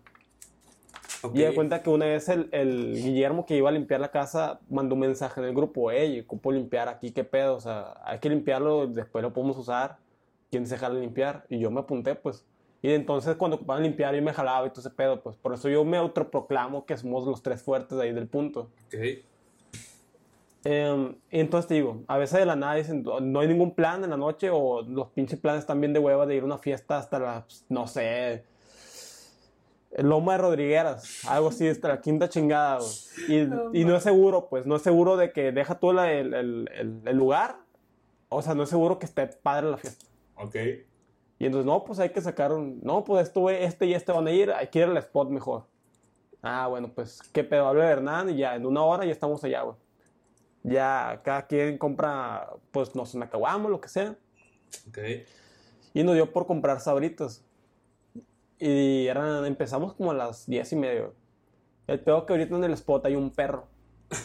[1.22, 1.36] ok.
[1.36, 4.60] Y de cuenta que una vez el, el Guillermo que iba a limpiar la casa
[4.70, 8.20] mandó un mensaje en el grupo, hey, ocupo limpiar aquí, qué pedo, o sea, hay
[8.20, 9.98] que limpiarlo, después lo podemos usar,
[10.50, 11.46] ¿quién se jala a limpiar?
[11.50, 12.46] Y yo me apunté, pues.
[12.82, 15.38] Y entonces cuando ocupaban limpiar yo me jalaba y todo ese pedo, pues.
[15.38, 18.70] Por eso yo me autoproclamo que somos los tres fuertes de ahí del punto.
[18.88, 19.24] Ok.
[20.66, 24.04] Eh, y entonces te digo, a veces de la nada dicen, no hay ningún plan
[24.04, 26.58] en la noche o los pinches planes están bien de hueva de ir a una
[26.58, 28.46] fiesta hasta las, no sé,
[29.98, 32.90] Loma de Rodrigueras, algo así, hasta la quinta chingada, güey.
[33.74, 36.34] Y, y no es seguro, pues, no es seguro de que deja tú la- el,
[36.34, 37.58] el- el- el lugar,
[38.30, 40.06] o sea, no es seguro que esté padre la fiesta.
[40.36, 40.56] Ok.
[41.38, 44.12] Y entonces, no, pues hay que sacar un, no, pues esto, güey, este y este
[44.12, 45.66] van a ir, hay que ir al spot mejor.
[46.42, 49.44] Ah, bueno, pues, qué pedo, habla de Hernán y ya en una hora ya estamos
[49.44, 49.76] allá, güey.
[50.64, 54.16] Ya cada quien compra, pues, no sé, una caguama, lo que sea.
[54.88, 54.98] Ok.
[55.94, 57.44] Y nos dio por comprar sabritas.
[58.60, 61.10] Y eran, empezamos como a las diez y media.
[61.88, 63.68] El peor que ahorita en el spot hay un perro.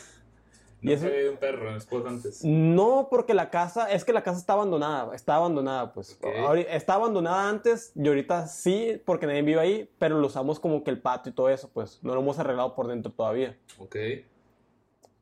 [0.81, 2.45] Y Nunca eso- había un perro en el spot antes.
[2.45, 6.13] No, porque la casa, es que la casa está abandonada, está abandonada, pues.
[6.21, 6.27] Ok.
[6.27, 10.85] Ahori- Está abandonada antes y ahorita sí, porque nadie vive ahí, pero lo usamos como
[10.85, 11.99] que el patio y todo eso, pues.
[12.05, 13.59] No lo hemos arreglado por dentro todavía.
[13.81, 13.97] Ok.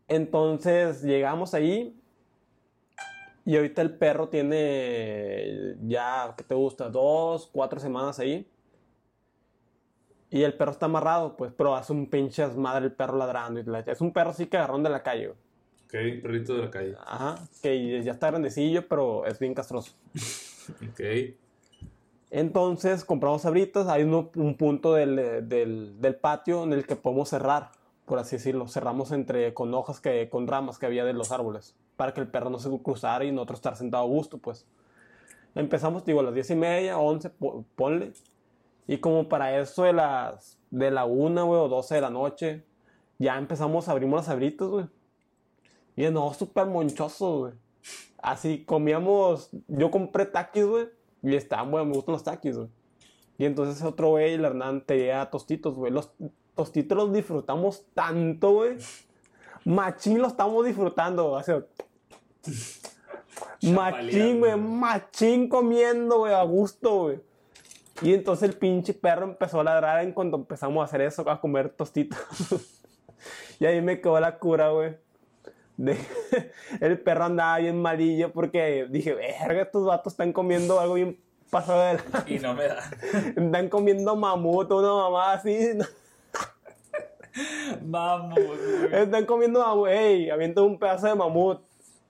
[0.08, 1.98] Entonces llegamos ahí
[3.44, 6.88] y ahorita el perro tiene ya, ¿qué te gusta?
[6.90, 8.48] Dos, cuatro semanas ahí.
[10.30, 13.60] Y el perro está amarrado, pues, pero hace un pinche madre el perro ladrando.
[13.60, 15.28] y la- Es un perro sí que agarrón de la calle.
[15.28, 15.38] güey.
[15.84, 16.22] Ok.
[16.22, 16.94] Perrito de la calle.
[17.06, 19.92] Ajá, que ya está grandecillo, pero es bien castroso.
[20.90, 21.00] Ok.
[22.28, 27.70] Entonces compramos sabritas, hay un punto del, del- del patio en el que podemos cerrar,
[28.06, 28.66] por así decirlo.
[28.68, 32.28] Cerramos entre con hojas que con ramas que había de los árboles, para que el
[32.28, 34.64] perro no se cruzara y nosotros estar sentado a gusto, pues.
[35.54, 38.12] Empezamos, digo, a las diez y media, once, po- ponle.
[38.86, 42.64] Y como para eso de las de la una, güey, o doce de la noche,
[43.18, 44.86] ya empezamos, abrimos las sabritas, güey.
[45.96, 47.52] Y no, súper monchoso, güey.
[48.18, 50.88] Así comíamos, yo compré taquis, güey,
[51.22, 52.68] y estaban, güey, me gustan los taquis, güey.
[53.38, 55.92] Y entonces otro güey, el Hernán, tenía tostitos, güey.
[55.92, 56.12] Los
[56.56, 58.76] tostitos los disfrutamos tanto, güey.
[59.64, 61.52] Machín lo estamos disfrutando, así.
[63.62, 67.20] Machín, güey, machín comiendo, güey, a gusto, güey.
[68.02, 71.40] Y entonces el pinche perro empezó a ladrar en cuanto empezamos a hacer eso, a
[71.40, 72.18] comer tostitos.
[73.60, 74.96] y ahí me quedó la cura, güey.
[75.76, 75.98] De-
[76.80, 81.18] el perro andaba bien malillo porque dije, verga, estos vatos están comiendo algo bien
[81.50, 82.24] pasado de la...
[82.26, 82.82] Y no me da.
[83.36, 85.70] Están comiendo mamut, una mamá así.
[87.82, 88.94] Vamos, güey.
[89.02, 91.60] Están comiendo mamut, ey, avienta un pedazo de mamut.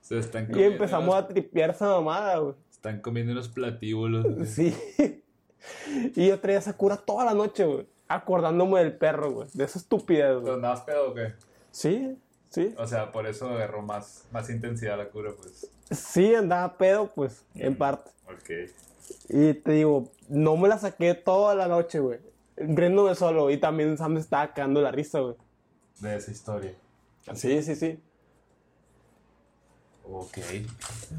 [0.01, 2.55] Se están Y comiendo empezamos unos- a tripear esa mamada, güey.
[2.70, 4.24] Están comiendo unos platíbulos.
[4.24, 4.47] güey.
[4.47, 4.74] Sí.
[6.14, 7.89] Y yo traía esa cura toda la noche, güey.
[8.07, 9.49] Acordándome del perro, güey.
[9.53, 10.55] De esa estupidez, ¿Pero güey.
[10.55, 11.33] andabas pedo o qué?
[11.72, 12.16] Sí,
[12.51, 12.72] sí.
[12.79, 15.68] O sea, por eso agarró más, más intensidad la cura, pues.
[15.91, 18.12] Sí, andaba pedo, pues, en parte.
[18.29, 18.70] Ok.
[19.29, 22.20] Y te digo, no me la saqué toda la noche, güey.
[22.57, 23.50] Riéndome solo.
[23.50, 25.34] Y también Sam estaba cagando la risa, güey.
[26.00, 26.74] De esa historia.
[27.34, 27.98] Sí, sí, sí.
[30.04, 30.38] Ok.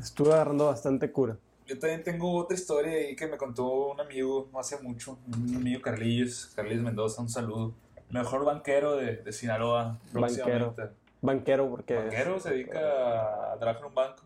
[0.02, 1.38] Estuve agarrando bastante cura.
[1.66, 5.18] Yo también tengo otra historia ahí que me contó un amigo no hace mucho.
[5.28, 7.74] Un amigo Carlillos, Carlillos Mendoza, un saludo.
[8.10, 10.00] Mejor banquero de, de Sinaloa.
[10.14, 10.74] Banquero.
[10.74, 10.96] próximamente.
[11.22, 11.96] Banquero, porque.
[11.96, 14.24] Banquero se dedica a trabajar en un banco.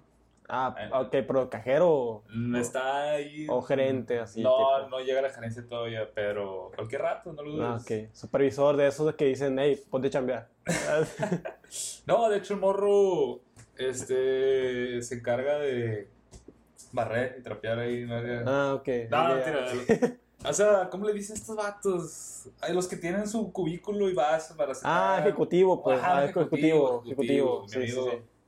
[0.53, 2.23] Ah, ok, pero cajero
[2.57, 3.47] Está ahí.
[3.49, 4.43] o gerente, así.
[4.43, 4.89] No, tipo.
[4.89, 7.67] no llega a la gerencia todavía, pero cualquier rato, no lo dudes.
[7.67, 8.13] Ah, ok.
[8.13, 10.49] Supervisor de esos que dicen, hey, ponte a chambear.
[12.05, 13.39] No, de hecho el morro
[13.77, 16.09] este, se encarga de
[16.91, 18.05] barrer y trapear ahí.
[18.05, 18.15] ¿no?
[18.45, 18.87] ah, ok.
[19.09, 19.67] No, ya.
[19.85, 20.17] mentira.
[20.43, 22.49] O sea, ¿cómo le dicen estos vatos?
[22.61, 24.83] Hay los que tienen su cubículo y vas para hacer.
[24.87, 25.99] Ah, ejecutivo, pues.
[26.01, 27.61] Ah, ejecutivo, ejecutivo.
[27.61, 27.99] Mi Sí, sí.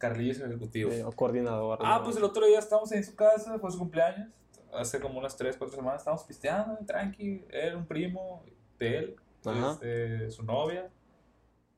[0.03, 0.91] Carlillos es ejecutivo.
[0.91, 1.79] Sí, O coordinador.
[1.81, 4.27] Ah, pues el otro día estábamos en su casa, fue su cumpleaños.
[4.73, 7.45] Hace como unas 3, 4 semanas estábamos pisteando, tranqui.
[7.49, 8.43] Él, un primo
[8.77, 9.71] de él, Ajá.
[9.71, 10.89] este, su novia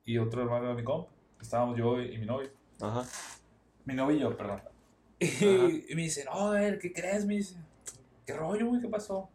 [0.04, 1.08] y otro hermano de mi compa.
[1.40, 2.50] Estábamos yo y mi novio.
[2.80, 3.04] Ajá.
[3.84, 4.60] Mi novio y yo, perdón.
[5.20, 7.24] Y, y me dice, no, a ver, ¿qué crees?
[7.24, 7.54] Me dice,
[8.26, 8.80] ¿qué rollo, güey?
[8.80, 9.28] ¿Qué pasó?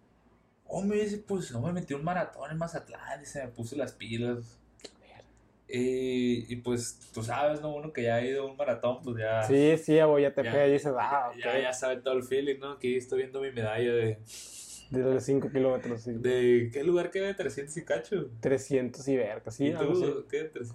[0.66, 3.94] Oh, me dice, pues no me metí un maratón en Mazatlán, dice, me puse las
[3.94, 4.61] pilas.
[5.74, 7.74] Y, y pues, tú sabes, ¿no?
[7.74, 9.44] Uno que ya ha ido a un maratón, pues ya.
[9.44, 12.72] Sí, sí, ya te pega y dices, ah, ya, ya sabe todo el feeling, ¿no?
[12.74, 14.20] Aquí estoy viendo mi medalla de.
[14.90, 16.12] De los 5 kilómetros, sí.
[16.16, 17.34] ¿De qué lugar queda?
[17.34, 18.30] 300 y cacho.
[18.42, 20.26] 300 y verga, sí, ¿Y tú?
[20.30, 20.44] ¿Qué?
[20.44, 20.74] Tres-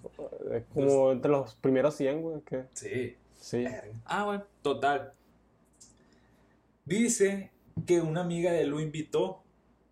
[0.50, 3.14] Eh, Como entre los primeros 100, güey, que Sí.
[3.38, 3.66] sí.
[4.06, 5.12] Ah, bueno, total.
[6.86, 7.50] Dice
[7.86, 9.42] que una amiga de él lo invitó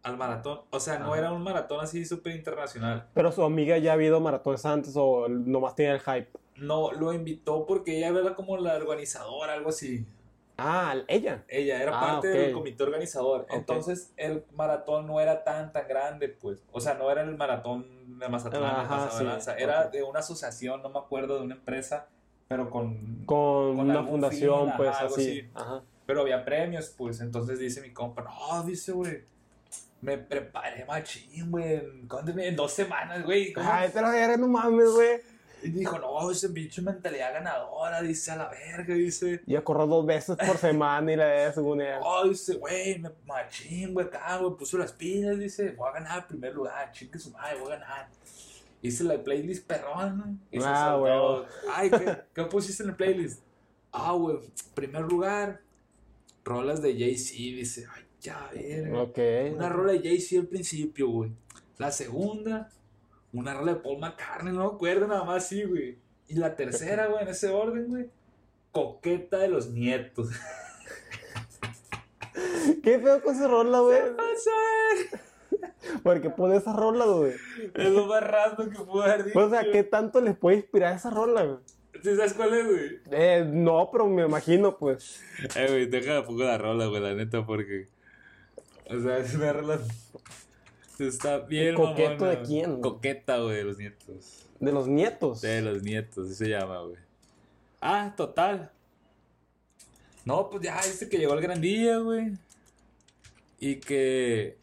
[0.04, 0.60] al maratón.
[0.70, 1.18] O sea, no Ajá.
[1.18, 3.08] era un maratón así súper internacional.
[3.14, 6.28] Pero su amiga ya ha habido maratones antes o nomás tenía el hype.
[6.56, 10.06] No, lo invitó porque ella era como la organizadora, algo así.
[10.56, 11.42] Ah, ella.
[11.48, 13.46] Ella era Ah, parte del comité organizador.
[13.50, 16.62] Entonces, el maratón no era tan, tan grande, pues.
[16.70, 19.50] O sea, no era el maratón de Mazatlán, Ajá, de sí.
[19.58, 22.06] Era de una asociación, no me acuerdo, de una empresa,
[22.46, 23.24] pero con...
[23.24, 25.40] Con, Con una fundación, fin, pues ajá, algo así.
[25.40, 25.50] así.
[25.54, 25.82] Ajá.
[26.06, 27.20] Pero había premios, pues.
[27.20, 29.24] Entonces dice mi compa, no, dice, güey.
[30.04, 31.76] Me preparé machín, güey.
[31.76, 32.38] En.
[32.38, 33.54] En dos semanas, güey.
[33.56, 35.20] Ay, te la verga, no mames, güey.
[35.62, 39.40] Y dijo, no, ese bicho mentalidad ganadora, dice, a la verga, dice.
[39.46, 42.00] Y a correr dos veces por semana y la de según ella.
[42.04, 46.18] Oh, dice, güey, me machín, güey, acá, güey, puso las pilas, dice, voy a ganar
[46.18, 48.08] el primer lugar, chingue su madre, voy a ganar.
[48.82, 50.62] Hice la playlist perrón, ¿no?
[50.66, 51.46] Ah, huevo.
[51.74, 53.40] Ay, ¿qué, ¿qué pusiste en la playlist?
[53.90, 54.40] Ah, güey,
[54.74, 55.62] primer lugar,
[56.44, 59.02] rolas de Jay-Z, dice, ay, ya, verga.
[59.02, 59.18] Ok.
[59.54, 61.30] Una rola de Jay-Z al principio, güey.
[61.78, 62.70] La segunda,
[63.32, 65.98] una rola de Paul McCartney, no me acuerdo nada más, sí, güey.
[66.28, 68.06] Y la tercera, güey, en ese orden, güey,
[68.72, 70.30] Coqueta de los Nietos.
[72.82, 74.00] ¿Qué pedo con esa rola, güey?
[74.16, 74.50] Vas a
[74.94, 75.20] ver.
[76.02, 77.34] ¿Por qué pone esa rola, güey?
[77.74, 79.38] Es lo más random que pude haber dicho.
[79.38, 81.58] O sea, ¿qué tanto les puede inspirar esa rola, güey?
[82.02, 82.98] ¿Sí sabes cuál es, güey?
[83.10, 85.22] Eh, no, pero me imagino, pues.
[85.56, 87.86] Eh, güey, deja poco la rola, güey, la neta, porque.
[88.90, 89.80] O sea, es una rola.
[90.98, 92.30] Está bien, ¿Coqueto mamona.
[92.30, 92.80] de quién?
[92.80, 94.46] Coqueta, güey, de los nietos.
[94.60, 95.40] De los nietos.
[95.40, 96.96] De los nietos, así se llama, güey.
[97.80, 98.70] Ah, total.
[100.24, 102.32] No, pues ya, dice que llegó el gran día, güey.
[103.58, 104.56] Y que,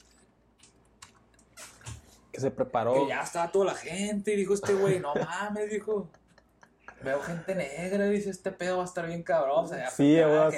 [2.31, 2.93] Que se preparó.
[2.93, 4.33] que ya estaba toda la gente.
[4.33, 6.09] Y dijo este güey, no mames, dijo.
[7.03, 9.65] Veo gente negra, dice, este pedo va a estar bien cabrón.
[9.65, 10.51] O sea, Sí, güey,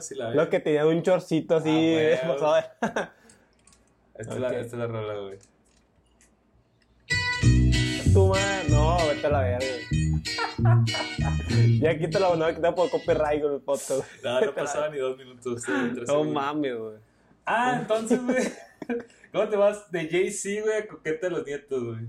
[0.00, 0.14] sí.
[0.16, 1.96] la Lo que tenía un chorcito así.
[2.22, 3.12] Ah,
[4.16, 4.52] Esta, es la, Ok.
[4.54, 5.38] esta es la rola, güey.
[8.12, 8.68] Tu madre.
[8.68, 9.66] No, vete a la verga.
[11.80, 14.04] ya quítala, no, quita por copyright con el podcast.
[14.22, 15.62] No, no pasaba ni dos minutos.
[16.06, 16.96] No mames, güey.
[17.44, 18.44] Ah, entonces, güey.
[19.32, 22.06] ¿Cómo te vas de Jay-Z, güey, a Coqueta de los Nietos, güey?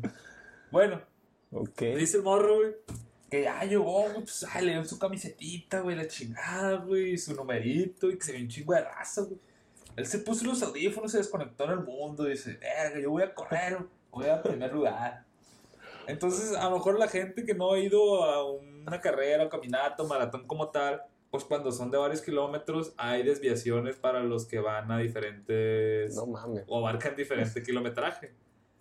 [0.72, 1.02] Bueno,
[1.52, 1.82] Ok.
[1.98, 2.76] dice el morro, güey,
[3.36, 7.34] que ya llegó, güey, pues, ay, le dio su camisetita, güey, la chingada, güey, su
[7.36, 9.40] numerito, y que se ve un chingo de raza, güey.
[9.96, 13.24] Él se puso los audífonos, se desconectó en el mundo, y dice, verga, yo voy
[13.24, 13.78] a correr,
[14.12, 15.24] voy a primer lugar.
[16.08, 19.50] Entonces, a lo mejor la gente que no ha ido a una carrera,
[19.98, 24.60] o maratón como tal, pues cuando son de varios kilómetros, hay desviaciones para los que
[24.60, 26.64] van a diferentes No mames.
[26.68, 28.34] o abarcan diferente kilometraje.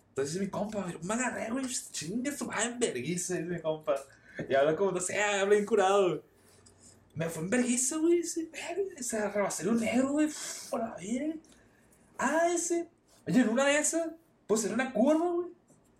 [0.09, 3.95] Entonces mi compa, yo me agarré, güey, chingue su madre en vergüenza, mi compa.
[4.49, 6.21] Y habla como, no sé, habla bien curado, güey.
[7.15, 10.27] Me fue en vergüenza, güey, ese, verga, se rebasé un negro, güey,
[10.69, 11.33] por la vida.
[12.17, 12.89] Ah, ese.
[13.25, 14.09] Oye, en una de esas,
[14.47, 15.47] pues era una curva, güey.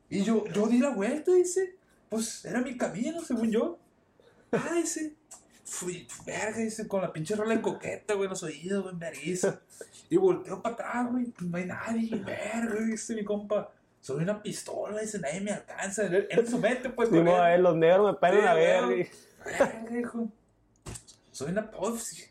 [0.09, 1.77] Y yo, yo di la vuelta, dice.
[2.09, 3.79] Pues era mi camino, según yo.
[4.51, 5.15] Ah, ese.
[5.63, 8.99] Fui, verga, dice, con la pinche rola de coqueta, güey, en los oídos, güey, en
[8.99, 9.61] vergüenza.
[10.09, 13.71] Y volteo para atrás, güey, no hay nadie, verga, dice mi compa.
[14.05, 16.03] Soy una pistola, dice, nadie me alcanza.
[16.05, 17.63] En su mente, pues, Sí, no, él.
[17.63, 19.09] los negros me paran Sí, a ver.
[19.43, 20.27] Verga, hijo.
[21.31, 21.71] Soy una.
[21.75, 22.23] oh, sí.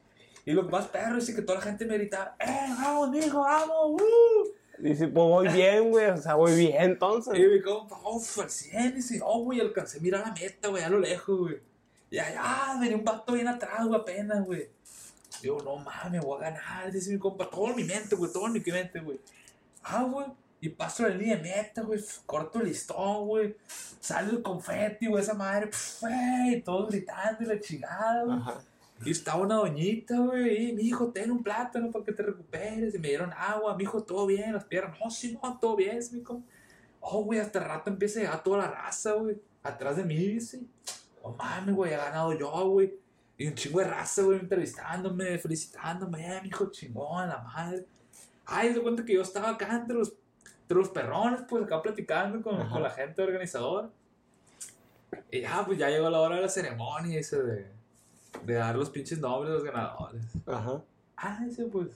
[0.45, 4.01] Y lo más perro es que toda la gente me gritaba, ¡eh, vamos, mijo, vamos!
[4.01, 4.49] ¡Uh!
[4.79, 6.11] Dice, pues voy bien, güey.
[6.11, 7.37] O sea, voy bien entonces.
[7.37, 10.85] Y mi compa, uff, al 100, dice, oh, güey, alcancé a mirar la meta, güey,
[10.85, 11.61] a lo lejos, güey.
[12.09, 14.68] Y allá, venía un vato bien atrás, güey, apenas, güey.
[15.43, 18.47] Digo, no mames, voy a ganar, dice mi compa, todo en mi mente, güey, todo
[18.47, 19.18] en mi mente, güey.
[19.83, 20.27] Ah, güey,
[20.65, 23.55] y paso la línea de meta, güey, corto el listón, güey.
[24.01, 25.69] Sale el confeti, güey, esa madre,
[26.01, 28.39] güey, todos gritando y la chingada, güey.
[29.05, 32.95] Y estaba una doñita, güey, y mi hijo, ten un plátano para que te recuperes.
[32.95, 34.99] Y me dieron agua, mi hijo, todo bien, las piernas.
[35.05, 36.23] No, sí, no, todo bien, mi.
[37.01, 39.37] Oh, güey, hasta el rato empieza a llegar toda la raza, güey.
[39.62, 40.62] Atrás de mí, dice.
[41.21, 42.95] Oh, mames, güey, he ganado yo, güey.
[43.37, 46.39] Y un chingo de raza, güey, entrevistándome, felicitándome.
[46.39, 47.85] Eh, mi hijo, chingón, la madre.
[48.47, 50.15] Ay, se cuenta que yo estaba acá entre los,
[50.65, 53.91] entre los perrones, pues, acá platicando con, con la gente organizadora.
[55.31, 57.67] Y ya, pues, ya llegó la hora de la ceremonia, ese de,
[58.45, 60.25] de dar los pinches nombres de los ganadores.
[60.47, 60.83] Ajá.
[61.17, 61.89] Ah, ese pues.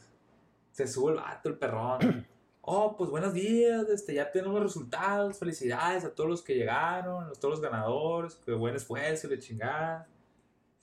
[0.73, 2.27] Se sube el vato, el perrón.
[2.71, 5.39] Oh, pues buenos días, este, ya tenemos los resultados.
[5.39, 8.35] Felicidades a todos los que llegaron, a todos los ganadores.
[8.35, 10.07] Que buen esfuerzo, de chingada.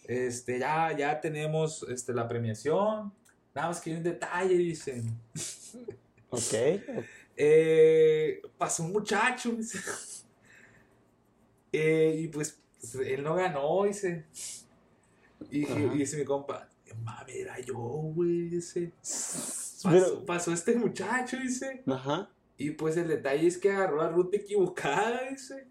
[0.05, 3.13] Este, ya, ya tenemos este, la premiación.
[3.53, 5.15] Nada más que hay un detalle, dicen.
[6.31, 6.53] Ok.
[7.37, 9.79] Eh, pasó un muchacho, dice.
[11.77, 12.57] Eh, y pues
[13.05, 14.23] él no ganó, dice.
[15.51, 15.77] Y, Ajá.
[15.77, 16.69] y dice mi compa,
[17.03, 18.93] mami, era yo, güey, dice.
[19.83, 21.83] pasó, pasó este muchacho, dice.
[21.85, 22.29] Ajá.
[22.57, 25.67] Y pues el detalle es que agarró la ruta equivocada, dice.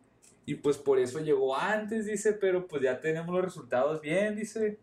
[0.46, 4.78] Y pues por eso llegó antes, dice, pero pues ya tenemos los resultados bien, dice.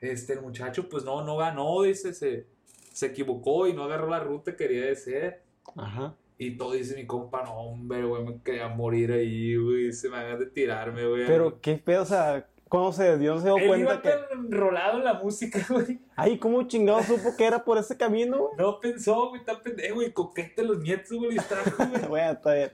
[0.00, 2.46] Este, el muchacho pues no, no ganó, dice, se,
[2.92, 5.42] se equivocó y no agarró la ruta que quería de ser.
[5.76, 6.14] Ajá.
[6.42, 10.16] Y todo dice mi compa, no, hombre, güey, me quería morir ahí, güey, se me
[10.16, 11.26] hagan de tirarme, güey.
[11.26, 13.34] Pero qué pedo, o sea, ¿cómo se dio?
[13.34, 14.08] ¿No se dio Él cuenta iba que.?
[14.08, 16.00] tan enrolado en la música, güey.
[16.16, 18.50] Ay, ¿cómo chingado supo que era por ese camino, güey?
[18.58, 22.02] No pensó, güey, está pendejo, güey, coquete los nietos, güey, le distrajo, güey.
[22.08, 22.70] Bueno, está bien.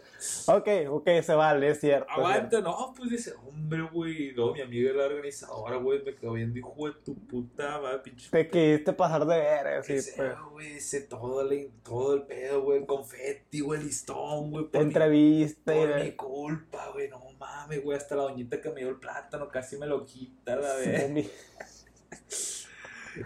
[0.47, 2.07] Ok, ok, se vale, es cierto.
[2.09, 2.27] es cierto.
[2.27, 6.59] Aguanta, no, pues dice, hombre, güey, no, mi amiga la organizadora, güey, me quedó viendo,
[6.59, 8.29] hijo de tu puta, madre, pinche.
[8.31, 10.33] Te quisiste pasar de ver, ¿Qué sí, pues.
[10.53, 15.75] güey, dice todo, el- todo el pedo, güey, confeti, güey, el listón, güey, mi, Entrevista
[15.75, 18.97] y por mi culpa, güey, no mames, güey, hasta la doñita que me dio el
[18.97, 21.31] plátano casi me lo quita, la vez.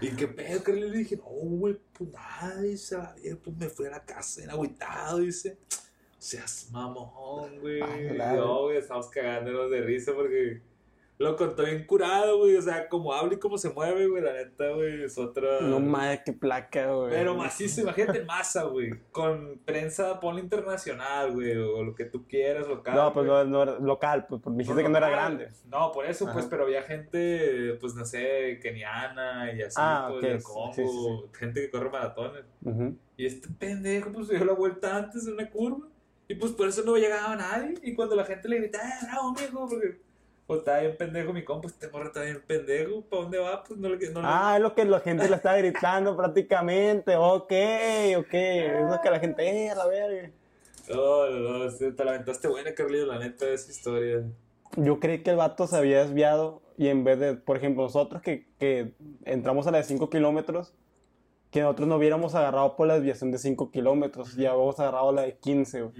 [0.00, 1.16] ¿Y qué pedo, que le dije?
[1.16, 2.96] No, güey, pues nada, dice,
[3.42, 5.58] pues me fui a la casa en agüitado, dice.
[6.18, 7.80] Seas mamón, güey.
[8.16, 10.60] No, güey, estamos cagándonos de risa porque
[11.24, 12.56] lo contó bien curado, güey.
[12.56, 15.60] O sea, como habla y cómo se mueve, güey, la neta, güey, es otra.
[15.60, 17.10] No mames, qué placa, güey.
[17.10, 18.90] Pero macizo, imagínate en masa, güey.
[19.12, 22.94] Con prensa, ponle internacional, güey, o lo que tú quieras, local.
[22.94, 25.50] No, pues no, no era local, pues porque dijiste que no era grande.
[25.66, 30.24] No, por eso, pues, pero había gente, pues, no sé, keniana y así, Ah, pues,
[30.24, 32.44] ok, del sí, Congo, sí, sí, gente que corre maratones.
[33.18, 35.86] Y este pendejo, pues, se dio la vuelta antes de una curva.
[36.28, 37.74] Y, pues, por eso no llegaba nadie.
[37.82, 39.68] Y cuando la gente le gritaba, ¡eh, bravo, mijo!
[39.68, 40.00] Porque,
[40.50, 43.02] pues, estaba bien pendejo mi compa, este morro está bien pendejo.
[43.02, 43.62] ¿Para dónde va?
[43.62, 44.10] Pues, no le...
[44.10, 47.14] No Ah, es lo que la gente le está gritando prácticamente.
[47.14, 47.52] Ok,
[48.18, 48.34] ok.
[48.34, 50.28] Es lo que la gente, eh, a la verga.
[50.88, 54.24] No, no, no, te lamentaste buena, Carlillo, la neta, de esa historia.
[54.74, 58.20] Yo creí que el vato se había desviado y en vez de, por ejemplo, nosotros
[58.20, 58.92] que, que
[59.24, 60.74] entramos a la de 5 kilómetros,
[61.52, 65.22] que nosotros no hubiéramos agarrado por la desviación de 5 kilómetros, ya habíamos agarrado la
[65.22, 65.94] de 15, güey.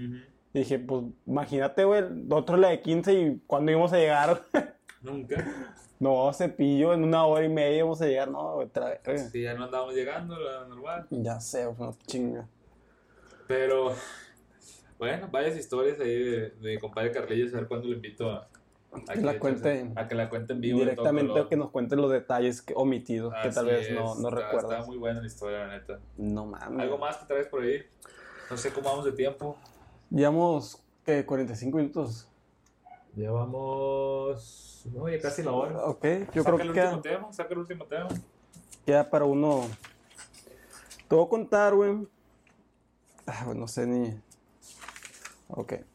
[0.53, 4.41] Y dije, pues imagínate, güey, nosotros la de 15 y cuando íbamos a llegar,
[5.01, 5.45] Nunca.
[5.99, 9.29] no, cepillo, en una hora y media íbamos a llegar, no, otra vez.
[9.31, 11.07] Sí, ya no andábamos llegando, la normal.
[11.09, 12.47] Ya sé, no chinga.
[13.47, 13.93] Pero,
[14.99, 18.47] bueno, varias historias ahí de, de mi compadre Carlillo, a ver cuándo lo invito a,
[19.07, 20.79] a Que la cuente a que la cuente en vivo.
[20.79, 21.49] Directamente color.
[21.49, 24.71] que nos cuenten los detalles que- omitidos, que tal vez no, no está- recuerdas.
[24.79, 25.99] Está muy buena la historia, la neta.
[26.17, 26.79] No mames.
[26.81, 27.81] ¿Algo más que traes por ahí?
[28.49, 29.57] No sé cómo vamos de tiempo.
[30.11, 31.25] Llevamos, ¿qué?
[31.25, 32.27] 45 minutos.
[33.15, 34.85] Llevamos.
[34.93, 35.85] No, ya casi la hora.
[35.85, 38.07] Ok, yo saca creo el que último queda, tema, saca el último tema.
[38.85, 39.61] queda para uno.
[41.07, 42.07] Te voy a contar, güey.
[43.25, 44.13] Ah, no sé ni.
[45.47, 45.67] Ok.
[45.69, 45.85] Te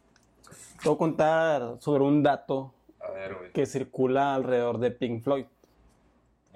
[0.84, 3.52] voy a contar sobre un dato A ver, güey.
[3.52, 5.46] que circula alrededor de Pink Floyd.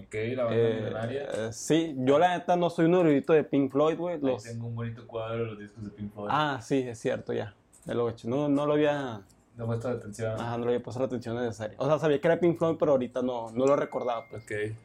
[0.06, 1.22] Ok, la banda Eh, millonaria.
[1.32, 4.20] eh, sí, yo la neta no soy un erudito de Pink Floyd, güey.
[4.20, 4.42] Los...
[4.44, 6.28] tengo un bonito cuadro de los discos de Pink Floyd.
[6.30, 7.54] Ah, sí, es cierto, ya.
[7.86, 8.28] Ya lo he hecho.
[8.28, 9.22] No, no lo había.
[9.56, 10.32] No muestra atención.
[10.40, 11.76] Ajá, no le había puesto la atención necesaria.
[11.78, 14.42] O sea, sabía que era Pink Floyd, pero ahorita no, no lo recordaba, pues.
[14.44, 14.76] Ok.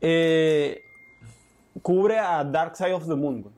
[0.00, 0.80] Eh,
[1.82, 3.54] cubre a Dark Side of the Moon, güey.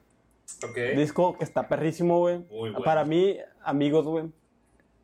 [0.68, 0.96] Ok.
[0.96, 2.38] Disco que está perrísimo, güey.
[2.50, 2.80] Bueno.
[2.82, 4.26] Para mí, amigos, güey,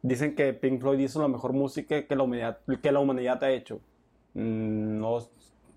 [0.02, 3.50] dicen que Pink Floyd hizo la mejor música que la humanidad, que la humanidad ha
[3.50, 3.80] hecho.
[4.34, 5.18] Mm, No,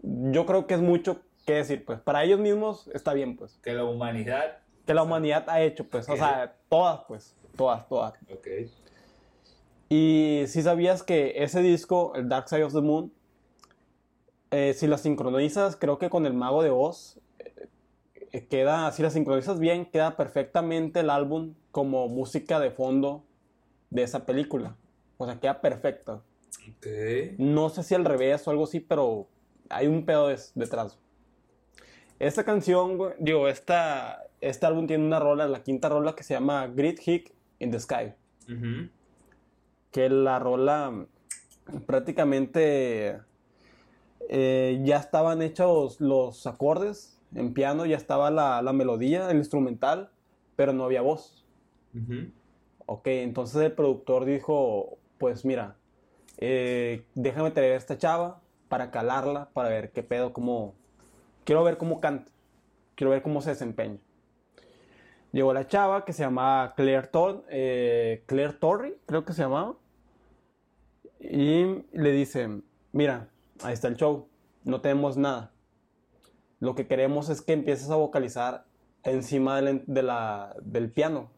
[0.02, 2.00] yo creo que es mucho que decir, pues.
[2.00, 3.60] Para ellos mismos está bien, pues.
[3.64, 4.60] Que la humanidad.
[4.86, 6.08] Que la humanidad ha hecho, pues.
[6.10, 7.36] O sea, todas, pues.
[7.56, 8.14] Todas, todas.
[8.32, 8.48] Ok.
[9.90, 13.14] Y si sabías que ese disco, el Dark Side of the Moon,
[14.52, 17.20] eh, si la sincronizas, creo que con el Mago de Oz,
[18.32, 23.24] eh, queda, si la sincronizas bien, queda perfectamente el álbum como música de fondo
[23.90, 24.76] de esa película.
[25.18, 26.22] O sea, queda perfecta.
[27.38, 29.28] No sé si al revés o algo así, pero
[29.70, 31.00] hay un pedo detrás.
[32.20, 36.34] Esta canción, güey, digo, esta, este álbum tiene una rola, la quinta rola que se
[36.34, 38.14] llama Great Hick in the Sky
[39.94, 41.06] que la rola
[41.86, 43.22] prácticamente
[44.28, 50.12] eh, ya estaban hechos los acordes en piano, ya estaba la, la melodía, el instrumental,
[50.56, 51.46] pero no había voz.
[51.94, 52.32] Ujú.
[52.86, 55.78] Ok, entonces el productor dijo, pues mira,
[56.46, 60.74] eh, déjame traer a esta chava para calarla, para ver qué pedo, cómo...
[61.46, 62.32] Quiero ver cómo canta,
[62.96, 63.98] quiero ver cómo se desempeña.
[65.32, 69.76] Llegó la chava que se llamaba Claire, Tor eh, Claire Torrey, creo que se llamaba.
[71.20, 73.30] Y le dice, mira,
[73.64, 74.28] ahí está el show,
[74.64, 75.52] no tenemos nada.
[76.60, 78.66] Lo que queremos es que empieces a vocalizar
[79.04, 81.30] encima del, de la- del piano,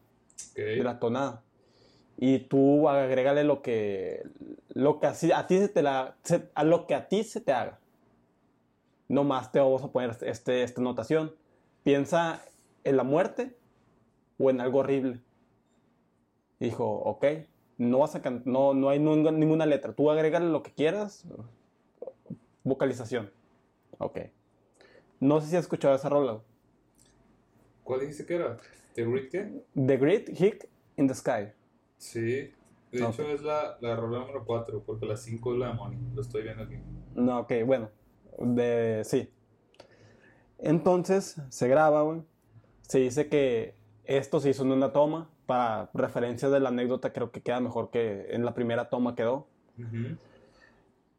[0.50, 0.56] Ok.
[0.56, 1.42] de la tonada.
[2.18, 4.22] Y tú agrégale lo que,
[4.74, 5.12] lo que a
[5.46, 7.78] ti se te la, se- a lo que a ti se te haga.
[9.08, 11.32] No más te vamos a poner este, esta notación.
[11.84, 12.42] piensa
[12.84, 13.54] en la muerte
[14.38, 15.20] o en algo horrible.
[16.58, 17.24] Dijo, ok,
[17.78, 21.24] no, vas a no, no hay ninguna letra, tú agrégale lo que quieras,
[22.64, 23.30] vocalización.
[23.98, 24.18] Ok.
[25.20, 26.40] No sé si has escuchado esa rola.
[27.84, 28.56] ¿Cuál dijiste que era?
[28.94, 29.62] ¿The Great qué?
[29.74, 31.52] The Great Hick in the Sky.
[31.98, 32.52] Sí.
[32.92, 35.98] De hecho es la, la rola número 4, porque la 5 es la de Money.
[36.14, 36.76] Lo estoy viendo aquí.
[37.14, 37.90] No, ok, bueno.
[38.38, 39.28] De, sí.
[40.58, 42.22] Entonces se graba, güey.
[42.82, 43.74] Se dice que
[44.04, 45.30] esto se hizo en una toma.
[45.46, 49.46] Para referencia de la anécdota, creo que queda mejor que en la primera toma quedó.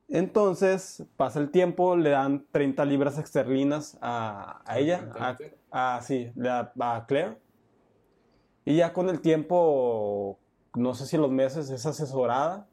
[0.10, 5.38] Entonces pasa el tiempo, le dan 30 libras esterlinas a, a ella,
[5.72, 7.38] a, sí, a Claire.
[8.66, 10.40] Y ya con el tiempo,
[10.78, 12.68] no sé si los meses, es asesorada.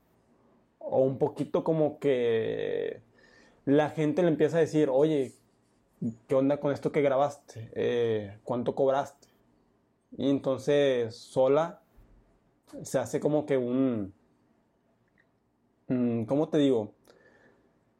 [0.78, 3.00] O un poquito como que
[3.64, 5.32] la gente le empieza a decir, oye,
[6.28, 7.70] ¿qué onda con esto que grabaste?
[7.74, 9.28] Eh, ¿Cuánto cobraste?
[10.16, 11.80] Y entonces sola
[12.82, 14.12] se hace como que un...
[15.88, 16.92] mm, ¿Cómo te digo?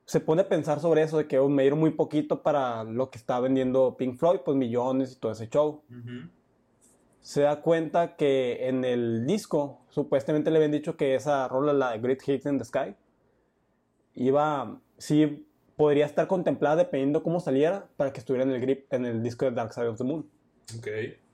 [0.05, 3.11] Se pone a pensar sobre eso, de que "Oh, me dieron muy poquito para lo
[3.11, 6.28] que está vendiendo Pink Floyd, pues millones y todo ese show Ujú.
[7.24, 11.92] Se da cuenta que en el disco, supuestamente le habían dicho que esa rola, la
[11.92, 12.94] de Great Hits in the Sky,
[14.14, 15.46] iba, sí,
[15.76, 19.44] podría estar contemplada dependiendo cómo saliera para que estuviera en el, grip, en el disco
[19.46, 20.28] de Dark Side of the Moon.
[20.78, 20.86] Ok.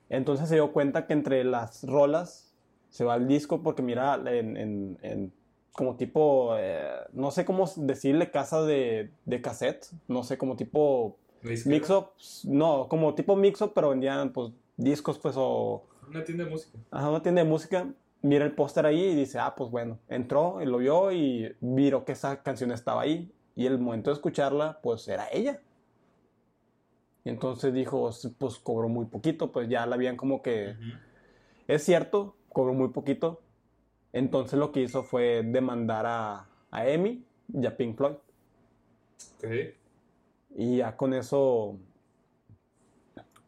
[0.09, 2.55] Entonces se dio cuenta que entre las rolas
[2.89, 5.33] se va el disco porque mira, en, en- en
[5.73, 11.17] como tipo, eh, no sé cómo decirle casa de, de cassette, no sé, como tipo
[11.43, 12.07] ¿Me dices que mix-up,
[12.45, 16.79] no, como tipo mix-up, pero vendían pues discos pues o Una tienda de música.
[16.91, 17.89] Ajá, una tienda de música,
[18.23, 22.05] mira el póster ahí y dice, ah, pues bueno, entró y lo vio y miró
[22.05, 23.33] que esa canción estaba ahí.
[23.57, 25.61] Y el momento de escucharla, pues era ella.
[27.25, 30.75] Y entonces dijo, "Sí, pues cobró muy poquito, pues ya la habían como que...
[31.69, 33.43] Es cierto, cobró muy poquito.
[34.13, 38.17] Entonces lo que hizo fue demandar a, a Emi y a Pink Floyd.
[39.39, 39.75] Ok.
[40.57, 41.77] Y ya con eso,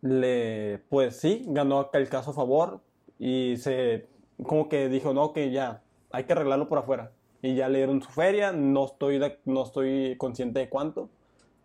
[0.02, 2.80] le, pues sí, ganó el caso a favor
[3.18, 4.06] y se,
[4.42, 7.12] como que dijo, no, que ya, hay que arreglarlo por afuera.
[7.40, 11.08] Y ya le dieron su feria, no estoy, no estoy consciente de cuánto,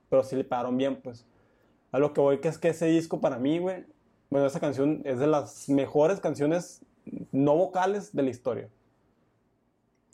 [0.10, 1.26] pero sí le pagaron bien, pues.
[1.92, 3.86] A lo que voy que es que ese disco para mí, güey,
[4.30, 6.82] bueno, esa canción es de las mejores canciones
[7.32, 8.70] no vocales de la historia.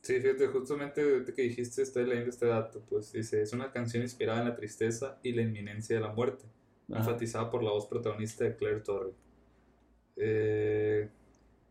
[0.02, 1.02] Sí, fíjate, justamente
[1.34, 5.18] que dijiste, estoy leyendo este dato, pues dice, es una canción inspirada en la tristeza
[5.24, 6.44] y la inminencia de la muerte,
[6.92, 7.00] Ajá.
[7.00, 9.14] enfatizada por la voz protagonista de Claire Torrey.
[10.16, 11.10] Eh,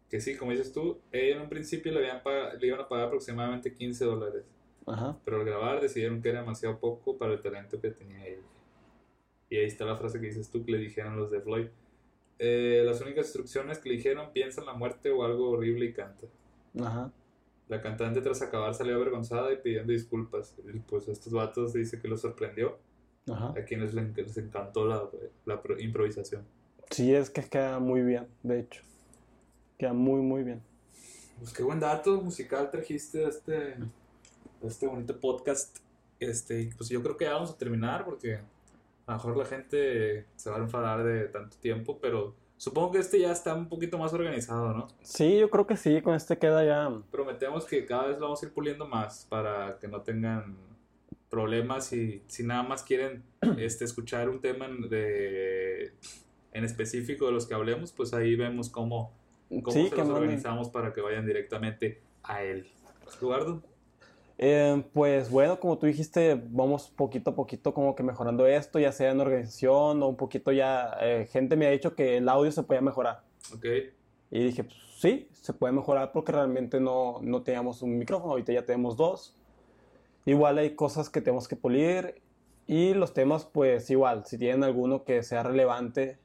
[0.08, 2.22] que sí, como dices tú, ella en un principio le, habían
[2.60, 4.44] le iban a pagar aproximadamente 15 dólares,
[4.86, 5.18] Ajá.
[5.24, 8.42] pero al grabar decidieron que era demasiado poco para el talento que tenía ella.
[9.48, 11.66] Y ahí está la frase que dices tú que le dijeron los de Floyd.
[12.38, 15.92] Eh, las únicas instrucciones que le dijeron, piensa en la muerte o algo horrible y
[15.92, 16.26] canta.
[16.80, 17.12] Ajá.
[17.68, 20.56] La cantante tras acabar salió avergonzada y pidiendo disculpas.
[20.74, 22.78] Y pues estos vatos dice que los sorprendió.
[23.30, 23.50] Ajá.
[23.56, 25.02] A quienes les, les encantó la,
[25.44, 26.44] la pro- improvisación.
[26.90, 28.82] Sí, es que queda muy bien, de hecho.
[29.78, 30.60] Queda muy, muy bien.
[31.38, 33.76] Pues qué buen dato musical trajiste de este,
[34.62, 35.78] este bonito podcast.
[36.20, 38.36] Este, pues yo creo que ya vamos a terminar porque
[39.06, 42.98] a lo mejor la gente se va a enfadar de tanto tiempo, pero supongo que
[42.98, 44.88] este ya está un poquito más organizado, ¿no?
[45.00, 46.92] Sí, yo creo que sí, con este queda ya.
[47.10, 50.56] Prometemos que cada vez lo vamos a ir puliendo más para que no tengan
[51.32, 53.24] problemas y si nada más quieren
[53.58, 55.94] este, escuchar un tema en, de,
[56.52, 59.18] en específico de los que hablemos, pues ahí vemos cómo,
[59.62, 60.12] cómo sí, se que los manden.
[60.12, 62.70] organizamos para que vayan directamente a él.
[63.18, 63.64] Eduardo,
[64.38, 68.92] Eh, pues bueno, como tú dijiste, vamos poquito a poquito como que mejorando esto, ya
[68.92, 70.96] sea en organización o un poquito ya.
[71.00, 73.24] eh, gente me ha dicho que el audio se podía mejorar.
[73.54, 73.66] ok,
[74.30, 78.52] Y dije, pues, sí, se puede mejorar porque realmente no, no teníamos un micrófono, ahorita
[78.52, 79.38] ya tenemos dos.
[80.24, 82.20] Igual hay cosas que tenemos que pulir
[82.66, 86.18] y los temas, pues igual, si tienen alguno que sea relevante,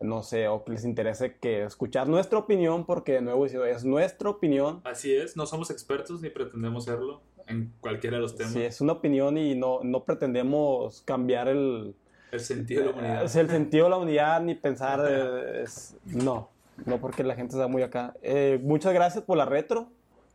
[0.00, 4.30] no sé, o que les interese que escuchar nuestra opinión, porque de nuevo es nuestra
[4.30, 4.80] opinión.
[4.84, 8.52] así es, no somos expertos ni pretendemos serlo en cualquiera de los temas.
[8.52, 11.94] Sí, es una opinión y no, no pretendemos cambiar el,
[12.30, 13.24] El sentido de la humanidad.
[13.24, 15.00] es el sentido de la unidad ni pensar.
[15.10, 16.48] eh, es- no,
[16.86, 18.14] no porque la gente está muy acá.
[18.22, 19.88] Eh, muchas gracias por la retro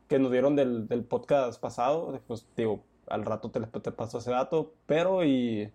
[0.09, 2.19] que nos dieron del, del podcast pasado.
[2.27, 5.71] Pues digo, al rato te, te paso ese dato, pero y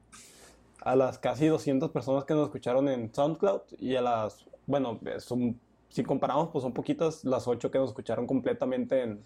[0.83, 5.59] a las casi 200 personas que nos escucharon en SoundCloud y a las, bueno, son,
[5.89, 9.21] si comparamos, pues son poquitas las 8 que nos escucharon completamente en,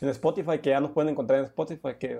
[0.00, 2.18] en Spotify, que ya nos pueden encontrar en Spotify, que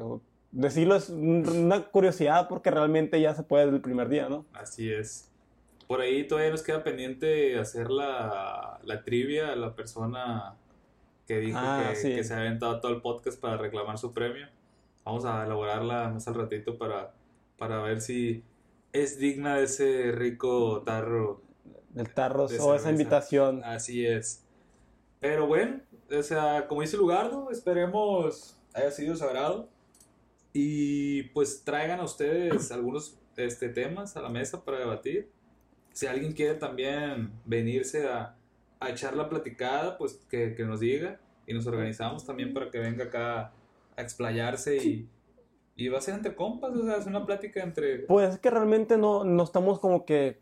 [0.50, 4.46] decirlo es un- una curiosidad porque realmente ya se puede desde el primer día, ¿no?
[4.54, 5.30] Así es.
[5.86, 10.54] por ahí todavía nos queda pendiente hacer la, la trivia a la persona
[11.28, 12.14] que dijo Ah, que, sí.
[12.14, 14.46] que se ha aventado todo el podcast para reclamar su premio.
[15.04, 17.14] Vamos a elaborarla más al ratito para,
[17.58, 18.42] para ver si
[18.92, 21.42] es digna de ese rico tarro.
[21.94, 23.62] El tarro De o esa invitación.
[23.64, 24.44] Así es.
[25.20, 25.80] Pero bueno,
[26.10, 29.68] o sea, como dice Lugardo, esperemos haya sido de su agrado.
[30.52, 35.30] Y pues traigan a ustedes algunos este, temas a la mesa para debatir.
[35.92, 38.36] Si alguien quiere también venirse a,
[38.80, 41.20] a echar la platicada, pues que, que nos diga.
[41.46, 43.52] Y nos organizamos también para que venga acá
[43.96, 45.08] a explayarse y,
[45.76, 48.00] y va a ser entre compas, o sea, es una plática entre...
[48.00, 50.40] Pues es que realmente no, no estamos como que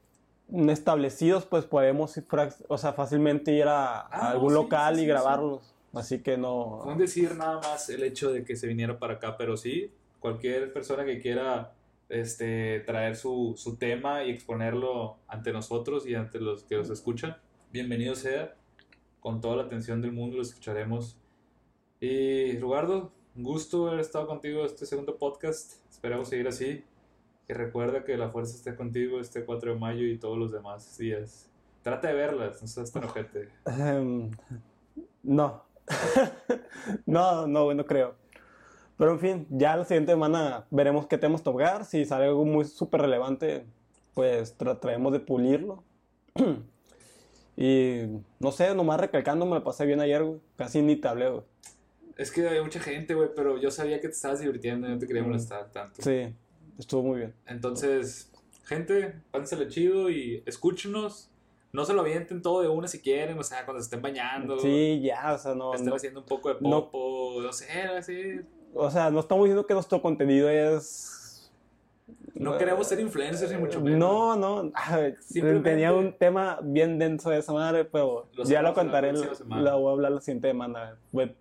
[0.69, 2.21] establecidos, pues podemos
[2.69, 5.75] o sea, fácilmente ir a, a Ah, algún sí, local sí, y sí, grabarlos.
[5.95, 6.83] Así que no.
[6.85, 10.73] Un decir nada más el hecho de que se viniera para acá, pero sí, cualquier
[10.73, 11.75] persona que quiera
[12.09, 17.37] este, traer su, su tema y exponerlo ante nosotros y ante los que los escuchan,
[17.73, 18.55] bienvenido sea.
[19.21, 21.17] Con toda la atención del mundo lo escucharemos.
[22.01, 25.75] Y Rugardo, un gusto haber estado contigo este segundo podcast.
[25.91, 26.85] Esperamos seguir así.
[27.49, 30.97] Y recuerda que la fuerza esté contigo este 4 de mayo y todos los demás
[30.99, 31.49] días.
[31.83, 33.49] Trata de verlas, no seas tan ojete.
[33.67, 34.31] Em,
[35.23, 35.63] no.
[37.07, 38.15] no, no, no creo.
[38.97, 41.85] Pero en fin, ya la siguiente semana veremos qué temas tocar.
[41.85, 43.67] Si sale algo muy súper relevante,
[44.15, 45.83] pues tra- traemos de pulirlo.
[47.57, 48.03] y
[48.39, 50.25] no sé, nomás recalcando, me la pasé bien ayer.
[50.57, 51.43] Casi ni te hablé, güey.
[52.17, 54.99] Es que hay mucha gente, güey, pero yo sabía que te estabas divirtiendo y no
[54.99, 56.03] te quería molestar tanto.
[56.03, 56.35] Sí,
[56.79, 57.35] estuvo muy bien.
[57.47, 58.31] Entonces,
[58.65, 61.29] gente, pásensela chido y escúchenos.
[61.73, 64.59] No se lo avienten todo de una si quieren, o sea, cuando se estén bañando,
[64.59, 65.73] Sí, ya, o sea, no.
[65.73, 68.41] estén no- haciendo un poco de no- popo, no, sé, así.
[68.75, 71.51] o sea, no estamos diciendo que nuestro contenido es.
[72.35, 73.99] No queremos ser influencers ni mucho menos.
[73.99, 74.71] No, no.
[74.75, 79.13] ay, Simplemente- Tenía un tema bien denso de esa madre, pero Lo ya lo contaré.
[79.49, 80.99] La, voy a hablar la siguiente semana.
[81.11, 81.35] güey.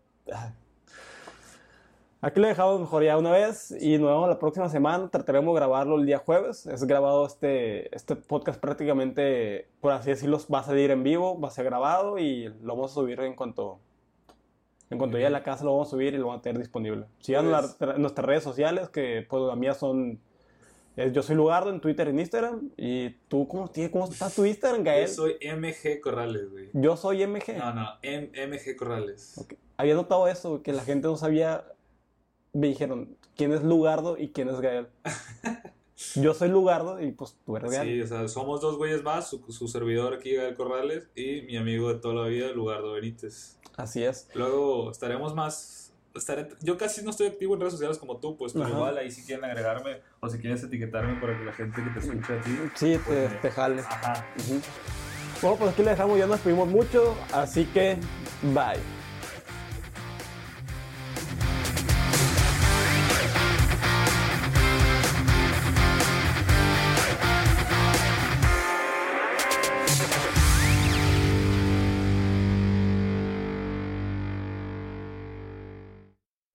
[2.23, 5.09] Aquí lo dejamos mejor ya una vez y nos vemos la próxima semana.
[5.09, 6.67] Trataremos de grabarlo el día jueves.
[6.67, 11.47] Es grabado este, este podcast prácticamente, por así decirlo, va a salir en vivo, va
[11.47, 13.79] a ser grabado y lo vamos a subir en cuanto,
[14.91, 16.59] en cuanto llegue a la casa lo vamos a subir y lo vamos a tener
[16.59, 17.05] disponible.
[17.21, 20.19] Sigan Pues- la- nuestras redes sociales, que pues las mías son...
[20.97, 22.69] es Yo soy Lugardo en Twitter y en Instagram.
[22.77, 25.07] ¿Y tú cómo, tiene- cómo está tu Instagram, Gael?
[25.07, 26.69] Yo soy MG Corrales, güey.
[26.73, 27.57] Yo soy MG.
[27.57, 29.39] No, no, M- MG Corrales.
[29.39, 29.55] Ok.
[29.75, 31.65] Había notado eso, que la gente no sabía.
[32.53, 34.87] Me dijeron quién es Lugardo y quién es Gael.
[36.15, 37.87] Yo soy Lugardo y pues tú eres Gael.
[37.87, 41.57] Sí, o sea, somos dos güeyes más, su, su servidor aquí, Gael Corrales, y mi
[41.57, 43.57] amigo de toda la vida, Lugardo Benítez.
[43.77, 44.27] Así es.
[44.33, 45.93] Luego estaremos más.
[46.13, 48.73] Estaré, yo casi no estoy activo en redes sociales como tú, pues, pero Ajá.
[48.73, 51.99] igual ahí si quieren agregarme o si quieres etiquetarme para que la gente que te
[51.99, 52.51] escucha a ti.
[52.75, 53.81] Sí, te, pues, te jale.
[53.81, 54.25] Ajá.
[55.41, 57.97] Bueno, pues aquí le dejamos, ya nos pedimos mucho, así que
[58.53, 59.00] bye.